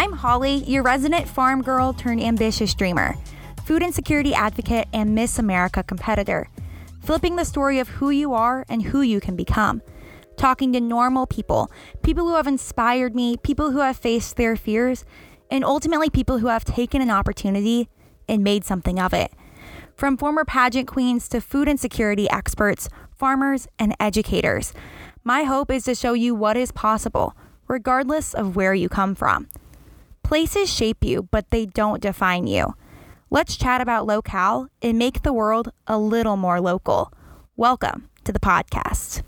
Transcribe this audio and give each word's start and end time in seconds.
I'm 0.00 0.12
Holly, 0.12 0.64
your 0.64 0.82
resident 0.82 1.28
farm 1.28 1.60
girl 1.60 1.92
turned 1.92 2.22
ambitious 2.22 2.72
dreamer, 2.72 3.16
food 3.66 3.82
insecurity 3.82 4.32
advocate, 4.32 4.88
and 4.94 5.14
Miss 5.14 5.38
America 5.38 5.82
competitor. 5.82 6.48
Flipping 7.02 7.36
the 7.36 7.44
story 7.44 7.78
of 7.80 7.90
who 7.90 8.08
you 8.08 8.32
are 8.32 8.64
and 8.70 8.82
who 8.82 9.02
you 9.02 9.20
can 9.20 9.36
become. 9.36 9.82
Talking 10.38 10.72
to 10.72 10.80
normal 10.80 11.26
people, 11.26 11.70
people 12.02 12.26
who 12.26 12.36
have 12.36 12.46
inspired 12.46 13.14
me, 13.14 13.36
people 13.36 13.72
who 13.72 13.80
have 13.80 13.98
faced 13.98 14.38
their 14.38 14.56
fears, 14.56 15.04
and 15.50 15.66
ultimately 15.66 16.08
people 16.08 16.38
who 16.38 16.46
have 16.46 16.64
taken 16.64 17.02
an 17.02 17.10
opportunity 17.10 17.90
and 18.26 18.42
made 18.42 18.64
something 18.64 18.98
of 18.98 19.12
it. 19.12 19.30
From 19.94 20.16
former 20.16 20.46
pageant 20.46 20.88
queens 20.88 21.28
to 21.28 21.42
food 21.42 21.68
insecurity 21.68 22.26
experts, 22.30 22.88
farmers, 23.18 23.68
and 23.78 23.94
educators. 24.00 24.72
My 25.24 25.42
hope 25.42 25.70
is 25.70 25.84
to 25.84 25.94
show 25.94 26.14
you 26.14 26.34
what 26.34 26.56
is 26.56 26.72
possible, 26.72 27.36
regardless 27.68 28.32
of 28.32 28.56
where 28.56 28.72
you 28.72 28.88
come 28.88 29.14
from. 29.14 29.48
Places 30.22 30.72
shape 30.72 31.04
you, 31.04 31.28
but 31.30 31.50
they 31.50 31.66
don't 31.66 32.00
define 32.00 32.46
you. 32.46 32.74
Let's 33.30 33.56
chat 33.56 33.80
about 33.80 34.06
locale 34.06 34.68
and 34.82 34.98
make 34.98 35.22
the 35.22 35.32
world 35.32 35.72
a 35.86 35.98
little 35.98 36.36
more 36.36 36.60
local. 36.60 37.12
Welcome 37.56 38.08
to 38.24 38.32
the 38.32 38.40
podcast. 38.40 39.22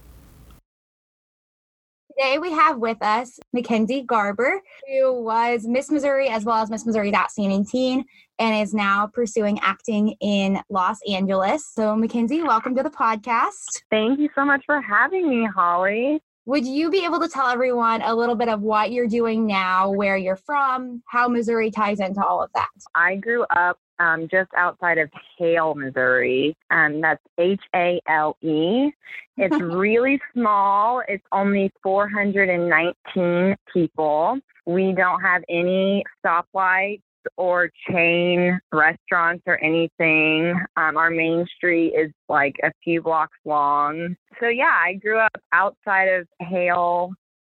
Today 2.16 2.38
we 2.38 2.52
have 2.52 2.78
with 2.78 3.02
us 3.02 3.40
Mackenzie 3.52 4.02
Garber, 4.02 4.60
who 4.86 5.22
was 5.22 5.66
Miss 5.66 5.90
Missouri 5.90 6.28
as 6.28 6.44
well 6.44 6.56
as 6.56 6.70
Miss 6.70 6.84
Missouri's 6.84 7.14
Outstanding 7.14 7.64
Teen 7.64 8.04
and 8.38 8.62
is 8.62 8.74
now 8.74 9.06
pursuing 9.06 9.58
acting 9.60 10.14
in 10.20 10.60
Los 10.68 10.98
Angeles. 11.08 11.66
So, 11.72 11.96
Mackenzie, 11.96 12.42
welcome 12.42 12.74
to 12.76 12.82
the 12.82 12.90
podcast. 12.90 13.82
Thank 13.90 14.18
you 14.18 14.28
so 14.34 14.44
much 14.44 14.62
for 14.66 14.80
having 14.80 15.28
me, 15.28 15.46
Holly. 15.46 16.20
Would 16.44 16.66
you 16.66 16.90
be 16.90 17.04
able 17.04 17.20
to 17.20 17.28
tell 17.28 17.46
everyone 17.48 18.02
a 18.02 18.12
little 18.12 18.34
bit 18.34 18.48
of 18.48 18.62
what 18.62 18.90
you're 18.90 19.06
doing 19.06 19.46
now, 19.46 19.90
where 19.90 20.16
you're 20.16 20.34
from, 20.34 21.00
how 21.06 21.28
Missouri 21.28 21.70
ties 21.70 22.00
into 22.00 22.20
all 22.24 22.42
of 22.42 22.50
that? 22.54 22.68
I 22.96 23.14
grew 23.14 23.44
up 23.54 23.78
um, 24.00 24.26
just 24.28 24.50
outside 24.56 24.98
of 24.98 25.08
Hale, 25.38 25.76
Missouri, 25.76 26.56
and 26.70 27.02
that's 27.02 27.22
H 27.38 27.60
A 27.76 28.00
L 28.08 28.36
E. 28.42 28.90
It's 29.36 29.60
really 29.60 30.20
small. 30.32 31.02
It's 31.06 31.24
only 31.30 31.70
419 31.80 33.56
people. 33.72 34.38
We 34.66 34.92
don't 34.94 35.20
have 35.20 35.44
any 35.48 36.02
stoplights 36.24 37.02
or 37.36 37.70
chain 37.90 38.58
restaurants 38.72 39.42
or 39.46 39.62
anything. 39.62 40.54
Um, 40.76 40.96
our 40.96 41.10
main 41.10 41.46
street 41.56 41.94
is 41.94 42.10
like 42.28 42.54
a 42.62 42.70
few 42.82 43.02
blocks 43.02 43.38
long. 43.44 44.16
So, 44.40 44.48
yeah, 44.48 44.76
I 44.84 44.94
grew 44.94 45.18
up 45.18 45.40
outside 45.52 46.06
of 46.06 46.26
Hale 46.40 47.12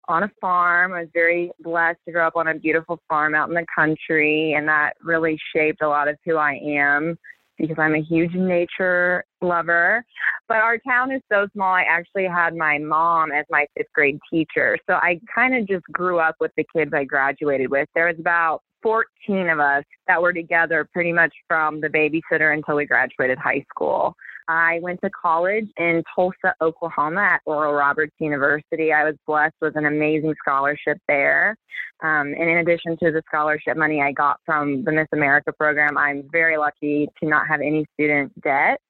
on 0.08 0.24
a 0.24 0.32
farm. 0.42 0.94
I 0.94 1.02
was 1.02 1.10
very 1.14 1.52
blessed 1.62 2.00
to 2.06 2.12
grow 2.12 2.28
up 2.28 2.36
on 2.36 2.48
a 2.48 2.56
beautiful 2.56 3.00
farm 3.08 3.36
out 3.36 3.50
in 3.50 3.56
the 3.56 3.66
country, 3.74 4.54
and 4.54 4.68
that 4.68 4.94
really 5.02 5.38
shaped 5.56 5.82
a 5.82 5.88
lot 5.88 6.08
of 6.08 6.18
who 6.26 6.38
I 6.38 6.60
am 6.64 7.18
because 7.58 7.78
I'm 7.80 7.96
a 7.96 8.02
huge 8.02 8.34
nature 8.34 9.24
lover. 9.42 10.04
But 10.48 10.58
our 10.58 10.78
town 10.80 11.12
is 11.12 11.22
so 11.32 11.48
small, 11.54 11.74
I 11.74 11.84
actually 11.84 12.26
had 12.26 12.56
my 12.56 12.78
mom 12.78 13.32
as 13.32 13.46
my 13.50 13.66
fifth 13.78 13.94
grade 13.94 14.20
teacher. 14.30 14.78
So 14.90 14.96
I 14.96 15.20
kind 15.34 15.56
of 15.56 15.68
just 15.68 15.86
grew 15.92 16.20
up 16.20 16.36
with 16.40 16.52
the 16.58 16.66
kids 16.76 16.92
I 16.94 17.04
graduated 17.04 17.70
with. 17.70 17.88
There 17.96 18.08
was 18.08 18.20
about 18.20 18.62
14 18.84 19.50
of 19.50 19.60
us 19.60 19.84
that 20.08 20.22
were 20.22 20.34
together 20.34 20.88
pretty 20.94 21.12
much 21.12 21.34
from 21.48 21.82
the 21.82 21.88
babysitter 21.88 22.54
until 22.54 22.76
we 22.76 22.86
graduated 22.86 23.40
high 23.40 23.66
school. 23.70 24.16
I 24.48 24.80
went 24.82 25.00
to 25.04 25.10
college 25.10 25.70
in 25.78 26.04
Tulsa, 26.14 26.54
Oklahoma 26.62 27.22
at 27.22 27.42
Oral 27.46 27.74
Roberts 27.74 28.14
University. 28.20 28.92
I 28.92 29.06
was 29.06 29.16
blessed 29.26 29.56
with 29.62 29.78
an 29.78 29.86
amazing 29.86 30.36
scholarship 30.40 30.98
there. 31.08 31.56
Um, 32.04 32.34
and 32.38 32.50
in 32.50 32.58
addition 32.58 32.98
to 32.98 33.12
the 33.12 33.24
scholarship 33.28 33.78
money 33.78 34.02
I 34.02 34.12
got 34.12 34.40
from 34.46 34.84
the 34.84 34.92
Miss 34.92 35.08
America 35.14 35.54
program, 35.54 35.98
I'm 35.98 36.28
very 36.30 36.58
lucky 36.58 37.08
to 37.22 37.30
not 37.30 37.48
have 37.48 37.62
any 37.62 37.86
student 37.94 38.34
debt. 38.42 38.82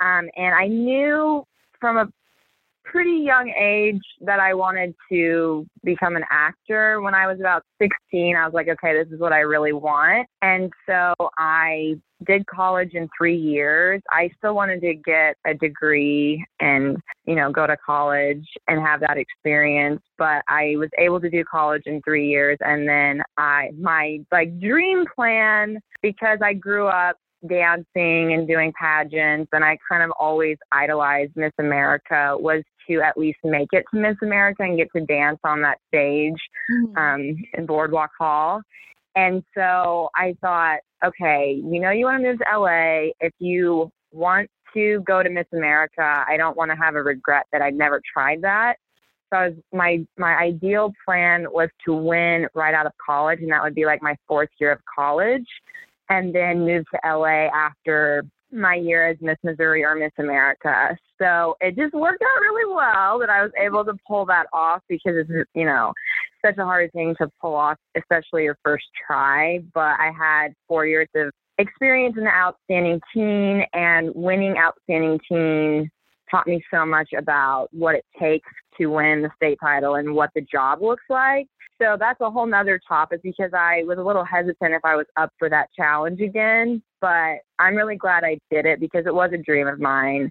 Um, 0.00 0.28
and 0.36 0.54
I 0.54 0.68
knew 0.68 1.44
from 1.80 1.96
a 1.96 2.08
pretty 2.94 3.24
young 3.24 3.52
age 3.60 4.00
that 4.20 4.38
I 4.38 4.54
wanted 4.54 4.94
to 5.10 5.66
become 5.82 6.14
an 6.14 6.22
actor. 6.30 7.00
When 7.00 7.12
I 7.12 7.26
was 7.26 7.40
about 7.40 7.64
16, 7.82 8.36
I 8.36 8.44
was 8.44 8.54
like, 8.54 8.68
okay, 8.68 8.94
this 8.94 9.12
is 9.12 9.18
what 9.18 9.32
I 9.32 9.40
really 9.40 9.72
want. 9.72 10.28
And 10.42 10.72
so 10.86 11.12
I 11.36 11.96
did 12.24 12.46
college 12.46 12.90
in 12.94 13.08
three 13.18 13.36
years. 13.36 14.00
I 14.12 14.30
still 14.38 14.54
wanted 14.54 14.80
to 14.82 14.94
get 14.94 15.34
a 15.44 15.54
degree 15.54 16.46
and, 16.60 16.96
you 17.26 17.34
know, 17.34 17.50
go 17.50 17.66
to 17.66 17.76
college 17.84 18.46
and 18.68 18.80
have 18.80 19.00
that 19.00 19.18
experience. 19.18 20.00
But 20.16 20.42
I 20.46 20.74
was 20.76 20.88
able 20.96 21.20
to 21.20 21.28
do 21.28 21.42
college 21.50 21.82
in 21.86 22.00
three 22.02 22.28
years. 22.28 22.58
And 22.60 22.88
then 22.88 23.22
I, 23.36 23.70
my 23.76 24.20
like 24.30 24.60
dream 24.60 25.04
plan, 25.16 25.80
because 26.00 26.38
I 26.44 26.52
grew 26.52 26.86
up 26.86 27.16
dancing 27.48 28.32
and 28.32 28.46
doing 28.48 28.72
pageants 28.80 29.50
and 29.52 29.64
I 29.64 29.78
kind 29.88 30.02
of 30.02 30.10
always 30.18 30.56
idolized 30.72 31.32
Miss 31.36 31.52
America 31.58 32.36
was 32.38 32.62
to 32.88 33.00
at 33.00 33.16
least 33.16 33.38
make 33.44 33.68
it 33.72 33.84
to 33.92 34.00
Miss 34.00 34.16
America 34.22 34.62
and 34.62 34.76
get 34.76 34.88
to 34.94 35.04
dance 35.04 35.38
on 35.44 35.62
that 35.62 35.78
stage 35.88 36.36
mm-hmm. 36.70 36.96
um, 36.96 37.36
in 37.54 37.66
Boardwalk 37.66 38.10
Hall. 38.18 38.60
And 39.16 39.42
so 39.56 40.10
I 40.16 40.34
thought, 40.40 40.80
okay, 41.04 41.60
you 41.64 41.80
know, 41.80 41.90
you 41.90 42.06
want 42.06 42.22
to 42.22 42.28
move 42.28 42.38
to 42.38 42.58
LA. 42.58 43.12
If 43.20 43.32
you 43.38 43.90
want 44.12 44.50
to 44.74 45.02
go 45.06 45.22
to 45.22 45.30
Miss 45.30 45.46
America, 45.52 46.24
I 46.28 46.36
don't 46.36 46.56
want 46.56 46.70
to 46.72 46.76
have 46.76 46.96
a 46.96 47.02
regret 47.02 47.46
that 47.52 47.62
I'd 47.62 47.74
never 47.74 48.00
tried 48.12 48.42
that. 48.42 48.76
So 49.32 49.40
was, 49.40 49.52
my 49.72 50.06
my 50.16 50.34
ideal 50.36 50.92
plan 51.04 51.46
was 51.50 51.68
to 51.86 51.94
win 51.94 52.46
right 52.54 52.74
out 52.74 52.86
of 52.86 52.92
college, 53.04 53.40
and 53.40 53.50
that 53.50 53.62
would 53.62 53.74
be 53.74 53.86
like 53.86 54.02
my 54.02 54.14
fourth 54.28 54.50
year 54.60 54.72
of 54.72 54.78
college, 54.94 55.46
and 56.08 56.34
then 56.34 56.64
moved 56.64 56.86
to 56.92 57.00
LA 57.04 57.48
after 57.54 58.24
my 58.52 58.74
year 58.76 59.08
as 59.08 59.16
Miss 59.20 59.36
Missouri 59.42 59.84
or 59.84 59.94
Miss 59.94 60.12
America. 60.18 60.96
So 61.20 61.56
it 61.60 61.76
just 61.76 61.92
worked 61.92 62.22
out 62.22 62.40
really 62.40 62.72
well 62.72 63.18
that 63.18 63.30
I 63.30 63.42
was 63.42 63.50
able 63.60 63.84
to 63.84 63.94
pull 64.06 64.24
that 64.26 64.46
off 64.52 64.80
because 64.88 65.14
it's, 65.16 65.50
you 65.54 65.64
know, 65.64 65.92
such 66.44 66.56
a 66.58 66.64
hard 66.64 66.92
thing 66.92 67.14
to 67.20 67.28
pull 67.40 67.54
off, 67.54 67.78
especially 67.96 68.44
your 68.44 68.56
first 68.62 68.84
try. 69.06 69.60
But 69.74 69.98
I 69.98 70.12
had 70.16 70.54
four 70.68 70.86
years 70.86 71.08
of 71.16 71.32
experience 71.58 72.16
in 72.16 72.24
the 72.24 72.30
outstanding 72.30 73.00
teen 73.12 73.64
and 73.72 74.10
winning 74.14 74.56
outstanding 74.56 75.18
teen 75.28 75.90
taught 76.30 76.46
me 76.46 76.62
so 76.72 76.84
much 76.86 77.08
about 77.16 77.68
what 77.72 77.94
it 77.94 78.04
takes 78.18 78.50
to 78.78 78.86
win 78.86 79.22
the 79.22 79.30
state 79.36 79.58
title 79.60 79.96
and 79.96 80.14
what 80.14 80.30
the 80.34 80.40
job 80.40 80.82
looks 80.82 81.04
like. 81.08 81.46
So 81.80 81.96
that's 81.98 82.20
a 82.20 82.30
whole 82.30 82.46
nother 82.46 82.80
topic 82.86 83.20
because 83.22 83.50
I 83.52 83.82
was 83.84 83.98
a 83.98 84.02
little 84.02 84.24
hesitant 84.24 84.74
if 84.74 84.84
I 84.84 84.94
was 84.96 85.06
up 85.16 85.30
for 85.38 85.50
that 85.50 85.68
challenge 85.76 86.20
again. 86.20 86.82
But 87.00 87.38
I'm 87.58 87.74
really 87.74 87.96
glad 87.96 88.24
I 88.24 88.38
did 88.50 88.66
it 88.66 88.80
because 88.80 89.06
it 89.06 89.14
was 89.14 89.30
a 89.32 89.38
dream 89.38 89.66
of 89.66 89.80
mine. 89.80 90.30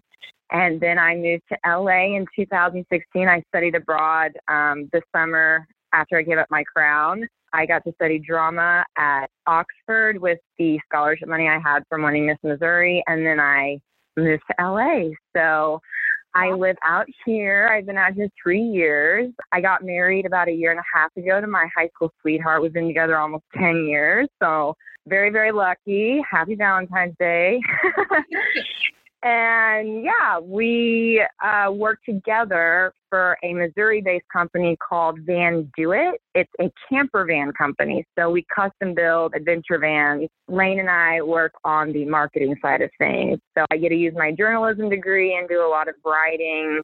And 0.51 0.79
then 0.79 0.99
I 0.99 1.15
moved 1.15 1.43
to 1.49 1.57
LA 1.65 2.15
in 2.15 2.25
2016. 2.35 3.27
I 3.27 3.43
studied 3.49 3.75
abroad 3.75 4.31
um, 4.47 4.89
this 4.93 5.01
summer 5.15 5.67
after 5.93 6.17
I 6.17 6.21
gave 6.21 6.37
up 6.37 6.47
my 6.49 6.63
crown. 6.63 7.27
I 7.53 7.65
got 7.65 7.83
to 7.85 7.93
study 7.93 8.19
drama 8.19 8.85
at 8.97 9.27
Oxford 9.45 10.19
with 10.19 10.39
the 10.57 10.79
scholarship 10.87 11.27
money 11.27 11.47
I 11.47 11.59
had 11.59 11.83
from 11.89 12.03
winning 12.03 12.25
Miss 12.25 12.37
Missouri. 12.43 13.03
And 13.07 13.25
then 13.25 13.39
I 13.39 13.79
moved 14.17 14.43
to 14.49 14.65
LA. 14.65 15.09
So 15.35 15.79
I 16.35 16.51
live 16.51 16.77
out 16.83 17.07
here. 17.25 17.69
I've 17.71 17.85
been 17.85 17.97
out 17.97 18.13
here 18.13 18.27
three 18.41 18.61
years. 18.61 19.31
I 19.51 19.61
got 19.61 19.83
married 19.83 20.25
about 20.25 20.47
a 20.47 20.51
year 20.51 20.71
and 20.71 20.79
a 20.79 20.97
half 20.97 21.15
ago 21.15 21.39
to 21.39 21.47
my 21.47 21.67
high 21.75 21.89
school 21.89 22.11
sweetheart. 22.21 22.61
We've 22.61 22.73
been 22.73 22.87
together 22.87 23.17
almost 23.17 23.43
10 23.55 23.85
years. 23.85 24.27
So, 24.41 24.75
very, 25.05 25.29
very 25.29 25.51
lucky. 25.51 26.21
Happy 26.29 26.55
Valentine's 26.55 27.15
Day. 27.19 27.61
And 29.23 30.03
yeah, 30.03 30.37
we 30.37 31.25
uh, 31.41 31.71
work 31.71 31.99
together 32.03 32.93
for 33.09 33.37
a 33.41 33.53
Missouri 33.53 34.01
based 34.01 34.25
company 34.31 34.75
called 34.85 35.19
Vandoit. 35.21 36.13
It's 36.35 36.51
a 36.59 36.69
camper 36.89 37.25
van 37.25 37.53
company. 37.53 38.05
So 38.19 38.29
we 38.29 38.45
custom 38.53 38.93
build 38.93 39.33
adventure 39.33 39.77
vans. 39.79 40.27
Lane 40.49 40.79
and 40.79 40.89
I 40.89 41.21
work 41.21 41.53
on 41.63 41.93
the 41.93 42.03
marketing 42.03 42.55
side 42.61 42.81
of 42.81 42.89
things. 42.97 43.39
So 43.57 43.65
I 43.71 43.77
get 43.77 43.89
to 43.89 43.95
use 43.95 44.13
my 44.13 44.31
journalism 44.31 44.89
degree 44.89 45.37
and 45.37 45.47
do 45.47 45.65
a 45.65 45.69
lot 45.69 45.87
of 45.87 45.95
writing 46.03 46.81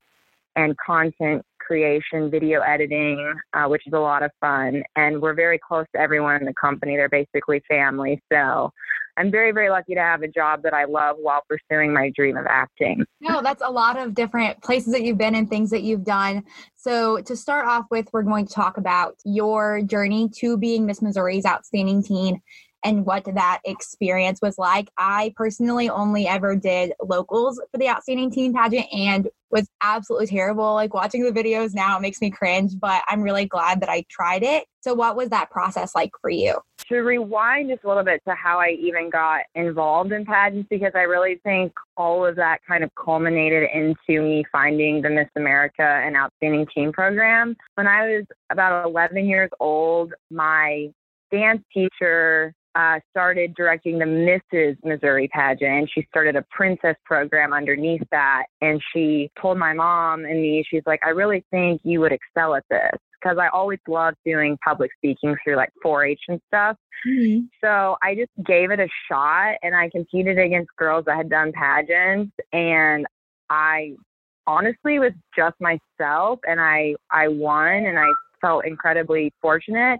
and 0.56 0.75
content 0.77 1.44
creation, 1.59 2.31
video 2.31 2.62
editing, 2.62 3.33
uh, 3.53 3.65
which 3.65 3.85
is 3.85 3.94
a 3.94 4.00
lot 4.00 4.24
of 4.24 4.31
fun. 4.39 4.81
And 4.95 5.21
we're 5.21 5.35
very 5.35 5.59
close 5.59 5.85
to 5.94 6.01
everyone 6.01 6.38
in 6.38 6.45
the 6.45 6.53
company. 6.59 6.95
They're 6.95 7.09
basically 7.09 7.62
family. 7.68 8.21
So 8.31 8.71
I'm 9.19 9.30
very, 9.30 9.51
very 9.51 9.69
lucky 9.69 9.95
to 9.95 10.00
have 10.00 10.21
a 10.21 10.30
job 10.30 10.63
that 10.63 10.74
I 10.74 10.86
love 10.86 11.18
while 11.19 11.44
pursuing 11.50 11.94
my 11.94 12.10
dream 12.16 12.38
of 12.38 12.45
acting. 12.48 13.04
No, 13.19 13.42
that's 13.42 13.62
a 13.62 13.69
lot 13.69 14.00
of 14.00 14.13
different 14.13 14.63
places 14.63 14.94
that 14.94 15.04
you've 15.04 15.18
been 15.18 15.36
and 15.36 15.50
things 15.50 15.71
that 15.71 15.83
you've 15.83 16.06
done. 16.06 16.45
So, 16.75 17.19
to 17.24 17.36
start 17.36 17.68
off 17.68 17.86
with, 17.92 18.07
we're 18.13 18.24
going 18.24 18.48
to 18.48 18.54
talk 18.54 18.77
about 18.77 19.16
your 19.25 19.81
journey 19.81 20.30
to 20.38 20.57
being 20.57 20.86
Miss 20.86 21.01
Missouri's 21.01 21.45
Outstanding 21.45 22.01
Teen 22.01 22.42
and 22.84 23.06
what 23.06 23.26
that 23.26 23.60
experience 23.66 24.40
was 24.42 24.58
like. 24.58 24.90
I 24.98 25.34
personally 25.36 25.90
only 25.90 26.28
ever 26.28 26.56
did 26.56 26.94
locals 27.04 27.62
for 27.72 27.78
the 27.78 27.90
Outstanding 27.90 28.31
Teen 28.31 28.54
pageant 28.54 28.88
and 28.94 29.30
was 29.52 29.68
absolutely 29.81 30.28
terrible. 30.28 30.74
Like 30.74 30.94
watching 30.94 31.24
the 31.24 31.31
videos 31.31 31.74
now, 31.74 31.98
it 31.98 32.02
makes 32.02 32.22
me 32.22 32.30
cringe, 32.30 32.74
but 32.80 33.04
I'm 33.08 33.22
really 33.22 33.46
glad 33.46 33.81
that 33.81 33.90
I 33.90 34.06
tried 34.10 34.44
it. 34.44 34.66
So, 34.81 34.94
what 34.94 35.16
was 35.16 35.30
that 35.30 35.50
process 35.50 35.94
like 35.96 36.12
for 36.22 36.30
you? 36.30 36.60
To 36.88 37.00
rewind 37.00 37.70
just 37.70 37.84
a 37.84 37.88
little 37.88 38.04
bit 38.04 38.22
to 38.28 38.34
how 38.36 38.60
I 38.60 38.70
even 38.80 39.10
got 39.10 39.42
involved 39.56 40.12
in 40.12 40.26
pageants, 40.26 40.68
because 40.70 40.94
I 40.96 41.02
really 41.02 41.40
think 41.44 41.74
all 41.98 42.26
of 42.26 42.36
that 42.38 42.60
kind 42.68 42.84
of 42.84 42.90
culminated 42.96 43.70
into 43.74 44.22
me 44.22 44.44
finding 44.52 45.02
the 45.02 45.10
Miss 45.10 45.28
America 45.36 45.84
and 45.84 46.16
Outstanding 46.16 46.66
Teen 46.74 46.92
program. 46.92 47.56
When 47.76 47.88
I 47.88 48.08
was 48.08 48.26
about 48.50 48.86
11 48.88 49.26
years 49.26 49.50
old, 49.60 50.14
my 50.31 50.90
dance 51.31 51.62
teacher 51.74 52.54
uh, 52.80 52.98
started 53.10 53.54
directing 53.56 54.00
the 54.00 54.06
Mrs. 54.06 54.78
Missouri 54.86 55.28
pageant. 55.28 55.90
She 55.94 56.06
started 56.10 56.38
a 56.38 56.46
princess 56.50 56.96
program 57.04 57.52
underneath 57.52 58.04
that. 58.12 58.44
And 58.62 58.81
she 58.94 59.30
told 59.42 59.58
my 59.58 59.74
mom 59.74 60.24
and 60.24 60.42
me, 60.42 60.64
she's 60.70 60.84
like, 60.86 61.02
I 61.06 61.10
really 61.10 61.44
think 61.52 61.81
you 61.84 62.00
would 62.00 62.14
excel 62.14 62.56
at 62.56 62.64
this. 62.70 62.98
Because 63.22 63.38
I 63.38 63.50
always 63.50 63.80
loved 63.86 64.16
doing 64.26 64.58
public 64.64 64.92
speaking 64.96 65.36
through 65.44 65.58
like 65.58 65.72
4 65.84 66.06
H 66.06 66.22
and 66.30 66.40
stuff. 66.48 66.78
Mm-hmm. 67.06 67.48
So 67.62 67.98
I 68.02 68.16
just 68.16 68.31
gave 68.48 68.72
it 68.72 68.80
a 68.80 68.88
shot 69.12 69.56
and 69.62 69.76
I 69.76 69.90
competed 69.90 70.40
against 70.40 70.70
girls 70.78 71.04
that 71.06 71.18
had 71.18 71.30
done 71.30 71.52
pageants. 71.52 72.31
And 72.54 73.06
I 73.50 73.96
honestly 74.48 75.00
was 75.00 75.12
just 75.36 75.56
myself 75.60 76.40
and 76.48 76.62
I, 76.62 76.96
I 77.12 77.28
won 77.28 77.68
and 77.68 78.00
I 78.00 78.08
felt 78.41 78.65
incredibly 78.65 79.33
fortunate. 79.41 80.00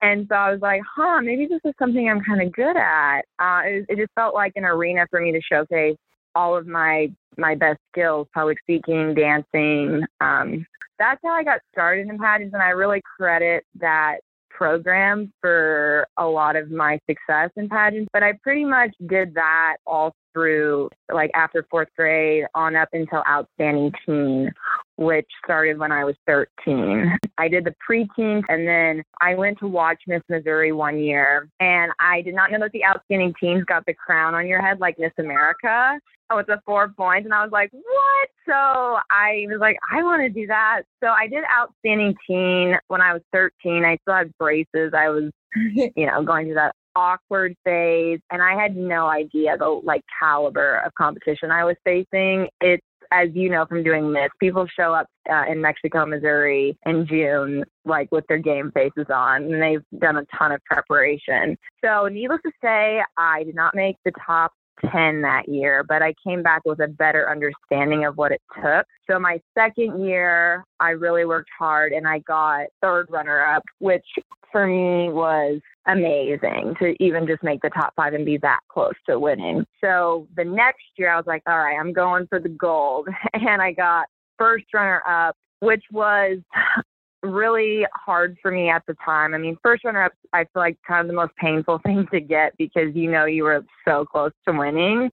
And 0.00 0.26
so 0.28 0.34
I 0.34 0.50
was 0.50 0.60
like, 0.60 0.82
huh, 0.96 1.20
maybe 1.22 1.46
this 1.46 1.60
is 1.64 1.74
something 1.78 2.08
I'm 2.08 2.22
kind 2.22 2.42
of 2.42 2.52
good 2.52 2.76
at. 2.76 3.20
Uh, 3.38 3.60
it, 3.64 3.86
it 3.88 3.96
just 3.96 4.12
felt 4.14 4.34
like 4.34 4.52
an 4.56 4.64
arena 4.64 5.06
for 5.10 5.20
me 5.20 5.32
to 5.32 5.40
showcase 5.40 5.96
all 6.34 6.56
of 6.56 6.66
my 6.66 7.10
my 7.38 7.54
best 7.54 7.78
skills, 7.90 8.26
public 8.34 8.58
speaking, 8.60 9.14
dancing. 9.14 10.02
Um, 10.20 10.66
that's 10.98 11.20
how 11.24 11.32
I 11.32 11.44
got 11.44 11.60
started 11.72 12.08
in 12.08 12.18
pageants, 12.18 12.52
and 12.52 12.62
I 12.62 12.70
really 12.70 13.02
credit 13.16 13.64
that 13.80 14.18
program 14.50 15.32
for 15.40 16.06
a 16.18 16.26
lot 16.26 16.56
of 16.56 16.70
my 16.70 16.98
success 17.08 17.50
in 17.56 17.68
pageants. 17.68 18.08
But 18.12 18.22
I 18.22 18.34
pretty 18.42 18.64
much 18.64 18.94
did 19.06 19.34
that 19.34 19.76
all 19.86 20.14
through 20.32 20.88
like 21.12 21.30
after 21.34 21.66
fourth 21.70 21.88
grade 21.96 22.44
on 22.54 22.76
up 22.76 22.88
until 22.92 23.22
outstanding 23.28 23.92
teen 24.04 24.50
which 25.02 25.26
started 25.44 25.78
when 25.78 25.92
I 25.92 26.04
was 26.04 26.14
13. 26.26 27.16
I 27.38 27.48
did 27.48 27.64
the 27.64 27.74
preteen 27.88 28.42
and 28.48 28.66
then 28.66 29.02
I 29.20 29.34
went 29.34 29.58
to 29.60 29.66
watch 29.66 30.00
Miss 30.06 30.22
Missouri 30.28 30.72
one 30.72 30.98
year 30.98 31.48
and 31.60 31.92
I 32.00 32.22
did 32.22 32.34
not 32.34 32.50
know 32.50 32.58
that 32.60 32.72
the 32.72 32.84
outstanding 32.84 33.34
teens 33.40 33.64
got 33.64 33.84
the 33.86 33.94
crown 33.94 34.34
on 34.34 34.46
your 34.46 34.60
head 34.60 34.80
like 34.80 34.98
Miss 34.98 35.12
America 35.18 35.98
Oh 36.32 36.36
with 36.36 36.46
the 36.46 36.60
four 36.64 36.88
points 36.88 37.26
and 37.26 37.34
I 37.34 37.42
was 37.42 37.52
like, 37.52 37.70
what? 37.72 38.28
So 38.46 38.54
I 38.54 39.44
was 39.48 39.58
like, 39.60 39.76
I 39.92 40.02
want 40.02 40.22
to 40.22 40.28
do 40.28 40.46
that. 40.46 40.82
So 41.02 41.08
I 41.08 41.26
did 41.26 41.44
outstanding 41.44 42.14
teen 42.26 42.74
when 42.88 43.00
I 43.00 43.12
was 43.12 43.22
13. 43.32 43.84
I 43.84 43.98
still 44.02 44.14
had 44.14 44.32
braces. 44.38 44.92
I 44.96 45.08
was, 45.08 45.30
you 45.54 46.06
know, 46.06 46.22
going 46.24 46.46
through 46.46 46.54
that 46.54 46.74
awkward 46.96 47.54
phase 47.64 48.20
and 48.30 48.42
I 48.42 48.54
had 48.54 48.76
no 48.76 49.06
idea 49.08 49.56
the 49.58 49.80
like 49.84 50.02
caliber 50.18 50.78
of 50.84 50.94
competition 50.94 51.50
I 51.50 51.64
was 51.64 51.76
facing. 51.84 52.48
It's 52.60 52.84
as 53.12 53.28
you 53.34 53.50
know 53.50 53.66
from 53.66 53.82
doing 53.82 54.12
this, 54.12 54.30
people 54.40 54.66
show 54.66 54.94
up 54.94 55.06
uh, 55.30 55.44
in 55.50 55.60
Mexico, 55.60 56.06
Missouri 56.06 56.76
in 56.86 57.06
June, 57.06 57.64
like 57.84 58.10
with 58.10 58.26
their 58.28 58.38
game 58.38 58.70
faces 58.72 59.06
on, 59.12 59.44
and 59.44 59.62
they've 59.62 60.00
done 60.00 60.16
a 60.16 60.24
ton 60.36 60.52
of 60.52 60.64
preparation. 60.64 61.56
So, 61.84 62.08
needless 62.08 62.40
to 62.44 62.52
say, 62.62 63.02
I 63.16 63.44
did 63.44 63.54
not 63.54 63.74
make 63.74 63.96
the 64.04 64.12
top 64.26 64.52
10 64.90 65.22
that 65.22 65.48
year, 65.48 65.84
but 65.86 66.02
I 66.02 66.14
came 66.26 66.42
back 66.42 66.62
with 66.64 66.80
a 66.80 66.88
better 66.88 67.30
understanding 67.30 68.04
of 68.04 68.16
what 68.16 68.32
it 68.32 68.40
took. 68.54 68.86
So 69.08 69.18
my 69.18 69.40
second 69.56 70.04
year, 70.04 70.64
I 70.80 70.90
really 70.90 71.24
worked 71.24 71.50
hard 71.56 71.92
and 71.92 72.06
I 72.06 72.20
got 72.20 72.66
third 72.80 73.06
runner 73.10 73.44
up, 73.44 73.62
which 73.78 74.06
for 74.50 74.66
me 74.66 75.12
was 75.12 75.60
amazing 75.86 76.74
to 76.78 76.94
even 77.02 77.26
just 77.26 77.42
make 77.42 77.60
the 77.62 77.70
top 77.70 77.92
five 77.96 78.14
and 78.14 78.24
be 78.24 78.38
that 78.38 78.60
close 78.68 78.94
to 79.08 79.18
winning. 79.18 79.66
So 79.80 80.28
the 80.36 80.44
next 80.44 80.84
year, 80.96 81.12
I 81.12 81.16
was 81.16 81.26
like, 81.26 81.42
all 81.46 81.58
right, 81.58 81.78
I'm 81.78 81.92
going 81.92 82.26
for 82.28 82.38
the 82.38 82.48
gold. 82.48 83.08
And 83.34 83.60
I 83.60 83.72
got 83.72 84.06
first 84.38 84.66
runner 84.72 85.02
up, 85.06 85.36
which 85.60 85.82
was 85.90 86.38
really 87.22 87.86
hard 87.94 88.36
for 88.42 88.50
me 88.50 88.68
at 88.68 88.82
the 88.86 88.94
time. 89.04 89.34
I 89.34 89.38
mean, 89.38 89.56
first 89.62 89.84
runner 89.84 90.04
up, 90.04 90.12
I 90.32 90.44
feel 90.44 90.62
like 90.62 90.76
kind 90.86 91.00
of 91.00 91.06
the 91.06 91.14
most 91.14 91.34
painful 91.36 91.80
thing 91.86 92.06
to 92.12 92.20
get 92.20 92.56
because 92.58 92.94
you 92.94 93.10
know 93.10 93.24
you 93.24 93.44
were 93.44 93.64
so 93.86 94.04
close 94.04 94.32
to 94.46 94.54
winning. 94.54 95.10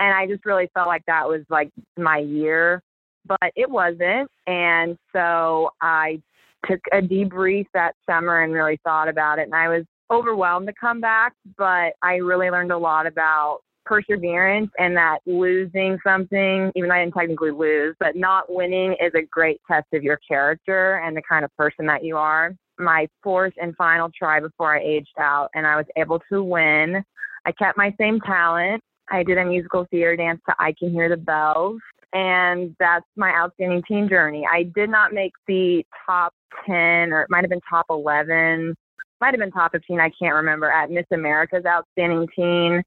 And 0.00 0.14
I 0.14 0.26
just 0.26 0.44
really 0.44 0.68
felt 0.74 0.88
like 0.88 1.04
that 1.06 1.28
was 1.28 1.42
like 1.48 1.70
my 1.96 2.18
year, 2.18 2.82
but 3.26 3.52
it 3.54 3.70
wasn't. 3.70 4.28
And 4.46 4.98
so 5.12 5.70
I 5.80 6.20
took 6.68 6.80
a 6.92 7.00
debrief 7.00 7.66
that 7.74 7.94
summer 8.08 8.42
and 8.42 8.52
really 8.52 8.80
thought 8.84 9.08
about 9.08 9.38
it. 9.38 9.42
And 9.42 9.54
I 9.54 9.68
was 9.68 9.84
overwhelmed 10.12 10.66
to 10.66 10.74
come 10.78 11.00
back, 11.00 11.32
but 11.56 11.94
I 12.02 12.16
really 12.16 12.50
learned 12.50 12.72
a 12.72 12.78
lot 12.78 13.06
about 13.06 13.60
perseverance 13.84 14.70
and 14.78 14.96
that 14.96 15.18
losing 15.26 15.98
something, 16.04 16.70
even 16.76 16.88
though 16.88 16.94
I 16.94 17.04
didn't 17.04 17.14
technically 17.14 17.50
lose, 17.50 17.96
but 17.98 18.14
not 18.14 18.44
winning 18.52 18.94
is 19.00 19.12
a 19.14 19.22
great 19.30 19.60
test 19.68 19.86
of 19.92 20.02
your 20.02 20.18
character 20.28 21.02
and 21.04 21.16
the 21.16 21.22
kind 21.28 21.44
of 21.44 21.56
person 21.56 21.86
that 21.86 22.04
you 22.04 22.16
are. 22.16 22.54
My 22.78 23.08
fourth 23.22 23.54
and 23.60 23.74
final 23.76 24.10
try 24.16 24.40
before 24.40 24.76
I 24.76 24.82
aged 24.82 25.18
out, 25.18 25.48
and 25.54 25.66
I 25.66 25.76
was 25.76 25.86
able 25.96 26.20
to 26.30 26.42
win. 26.42 27.02
I 27.44 27.52
kept 27.52 27.76
my 27.76 27.94
same 27.98 28.20
talent. 28.20 28.82
I 29.10 29.22
did 29.22 29.38
a 29.38 29.44
musical 29.44 29.86
theater 29.90 30.16
dance 30.16 30.40
to 30.48 30.54
I 30.58 30.74
Can 30.78 30.90
Hear 30.90 31.08
the 31.08 31.16
Bells, 31.16 31.80
and 32.12 32.74
that's 32.78 33.04
my 33.16 33.30
outstanding 33.30 33.82
teen 33.86 34.08
journey. 34.08 34.46
I 34.50 34.64
did 34.74 34.90
not 34.90 35.12
make 35.12 35.32
the 35.46 35.84
top 36.06 36.32
10, 36.66 37.12
or 37.12 37.22
it 37.22 37.30
might 37.30 37.42
have 37.42 37.50
been 37.50 37.60
top 37.68 37.86
11, 37.90 38.74
might 39.22 39.32
have 39.32 39.40
been 39.40 39.50
top 39.50 39.72
15, 39.72 39.98
I 39.98 40.10
can't 40.20 40.34
remember, 40.34 40.70
at 40.70 40.90
Miss 40.90 41.06
America's 41.10 41.64
Outstanding 41.64 42.28
Teen 42.36 42.82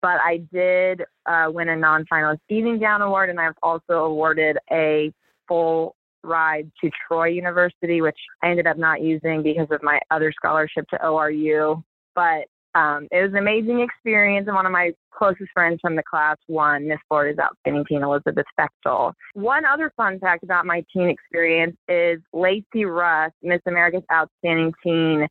but 0.00 0.18
I 0.22 0.38
did 0.52 1.02
uh, 1.26 1.46
win 1.48 1.68
a 1.68 1.76
non-finalist 1.76 2.40
evening 2.48 2.78
gown 2.78 3.02
award, 3.02 3.30
and 3.30 3.40
I 3.40 3.48
was 3.48 3.56
also 3.62 4.04
awarded 4.04 4.58
a 4.70 5.12
full 5.46 5.96
ride 6.22 6.70
to 6.82 6.90
Troy 7.06 7.28
University, 7.28 8.00
which 8.00 8.18
I 8.42 8.50
ended 8.50 8.66
up 8.66 8.78
not 8.78 9.00
using 9.00 9.42
because 9.42 9.68
of 9.70 9.82
my 9.82 9.98
other 10.10 10.32
scholarship 10.32 10.86
to 10.90 10.98
ORU. 10.98 11.82
But 12.14 12.46
um, 12.74 13.08
it 13.10 13.22
was 13.22 13.32
an 13.32 13.38
amazing 13.38 13.80
experience, 13.80 14.46
and 14.46 14.54
one 14.54 14.66
of 14.66 14.72
my 14.72 14.92
closest 15.10 15.50
friends 15.52 15.80
from 15.80 15.96
the 15.96 16.02
class 16.08 16.36
won 16.48 16.86
Miss 16.86 16.98
Florida's 17.08 17.40
Outstanding 17.40 17.84
Teen, 17.88 18.02
Elizabeth 18.02 18.46
Bechtel. 18.58 19.12
One 19.34 19.64
other 19.64 19.92
fun 19.96 20.20
fact 20.20 20.44
about 20.44 20.66
my 20.66 20.84
teen 20.92 21.08
experience 21.08 21.76
is 21.88 22.20
Lacey 22.32 22.84
Russ, 22.84 23.32
Miss 23.42 23.60
America's 23.66 24.04
Outstanding 24.12 24.72
Teen, 24.84 25.26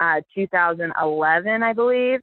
uh, 0.00 0.20
2011, 0.34 1.62
I 1.62 1.72
believe. 1.72 2.20